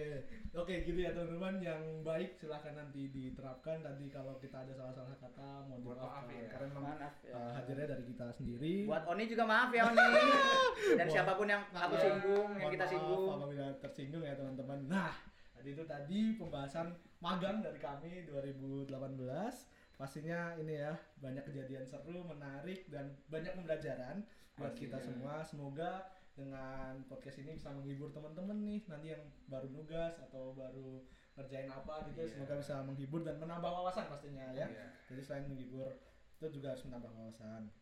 [0.54, 5.48] Oke gitu ya teman-teman yang baik silahkan nanti diterapkan nanti kalau kita ada salah-salah kata
[5.66, 6.46] mohon maaf dimaafkan ya.
[6.48, 7.34] karena memang Maaf ya.
[7.34, 8.74] uh, hadirnya dari kita sendiri.
[8.86, 9.98] Buat Oni juga maaf ya Oni.
[10.94, 13.26] Dan Buat- siapa pun yang aku Ya, singgung, yang mohon kita maaf singgung.
[13.34, 14.78] apabila tersinggung ya teman-teman.
[14.86, 15.12] Nah,
[15.64, 16.92] tadi itu tadi pembahasan
[17.24, 18.84] magang dari kami 2018.
[19.96, 20.92] Pastinya ini ya
[21.24, 24.20] banyak kejadian seru, menarik dan banyak pembelajaran
[24.60, 25.40] buat kita semua.
[25.40, 26.04] Semoga
[26.36, 31.00] dengan podcast ini bisa menghibur teman-teman nih nanti yang baru nugas atau baru
[31.40, 32.30] ngerjain apa gitu Iya.
[32.36, 34.68] semoga bisa menghibur dan menambah wawasan pastinya ya.
[34.68, 34.86] Iya.
[35.08, 35.88] Jadi selain menghibur
[36.44, 37.72] itu juga harus menambah wawasan.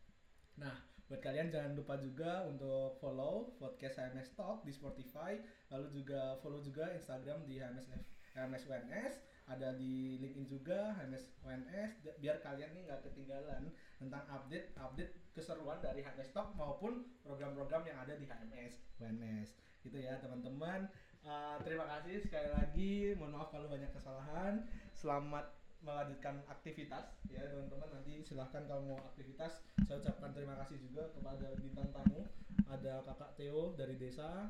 [0.55, 5.37] Nah, buat kalian jangan lupa juga untuk follow podcast HMS Talk di Spotify,
[5.69, 7.85] lalu juga follow juga Instagram di HMS
[8.33, 9.13] HMS WNS,
[9.45, 13.69] ada di LinkedIn juga HMS WNS biar kalian nih nggak ketinggalan
[14.01, 19.53] tentang update update keseruan dari HMS Talk maupun program-program yang ada di HMS WNS.
[19.85, 20.89] Gitu ya, teman-teman.
[21.21, 22.93] Uh, terima kasih sekali lagi.
[23.21, 24.65] Mohon maaf kalau banyak kesalahan.
[24.97, 25.45] Selamat
[25.83, 27.91] melanjutkan aktivitas ya teman-teman.
[27.91, 32.25] Nanti silahkan kalau mau aktivitas saya ucapkan terima kasih juga kepada bintang tamu.
[32.71, 34.49] Ada kakak Theo dari desa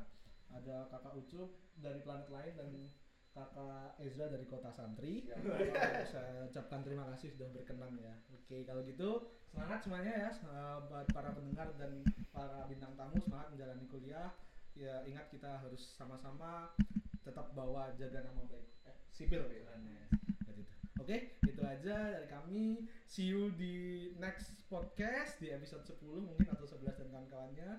[0.54, 1.50] ada kakak Ucup
[1.82, 2.70] dari planet lain dan
[3.34, 5.26] kakak Ezra dari kota santri.
[6.14, 8.14] Saya ucapkan terima kasih sudah berkenan ya.
[8.30, 13.84] Oke kalau gitu semangat semuanya ya sahabat para pendengar dan para bintang tamu semangat menjalani
[13.90, 14.30] kuliah.
[14.78, 16.74] Ya ingat kita harus sama-sama
[17.26, 18.70] tetap bawa jaga nama baik.
[18.86, 19.74] Eh, sipil ya
[21.02, 22.86] Oke, itu aja dari kami.
[23.10, 27.70] See you di next podcast di episode 10 mungkin atau 11 dan kawan-kawannya.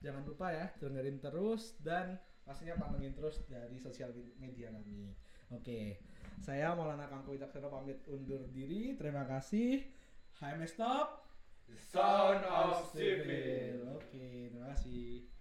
[0.00, 5.16] Jangan lupa ya dengerin terus dan pastinya pantengin terus dari sosial media kami.
[5.56, 6.04] Oke.
[6.40, 8.96] Saya Maulana Kangko Wicaksono pamit undur diri.
[8.96, 9.80] Terima kasih.
[10.40, 11.08] HMS Stop.
[11.92, 13.94] Sound of Civil.
[13.96, 15.39] Oke, terima kasih.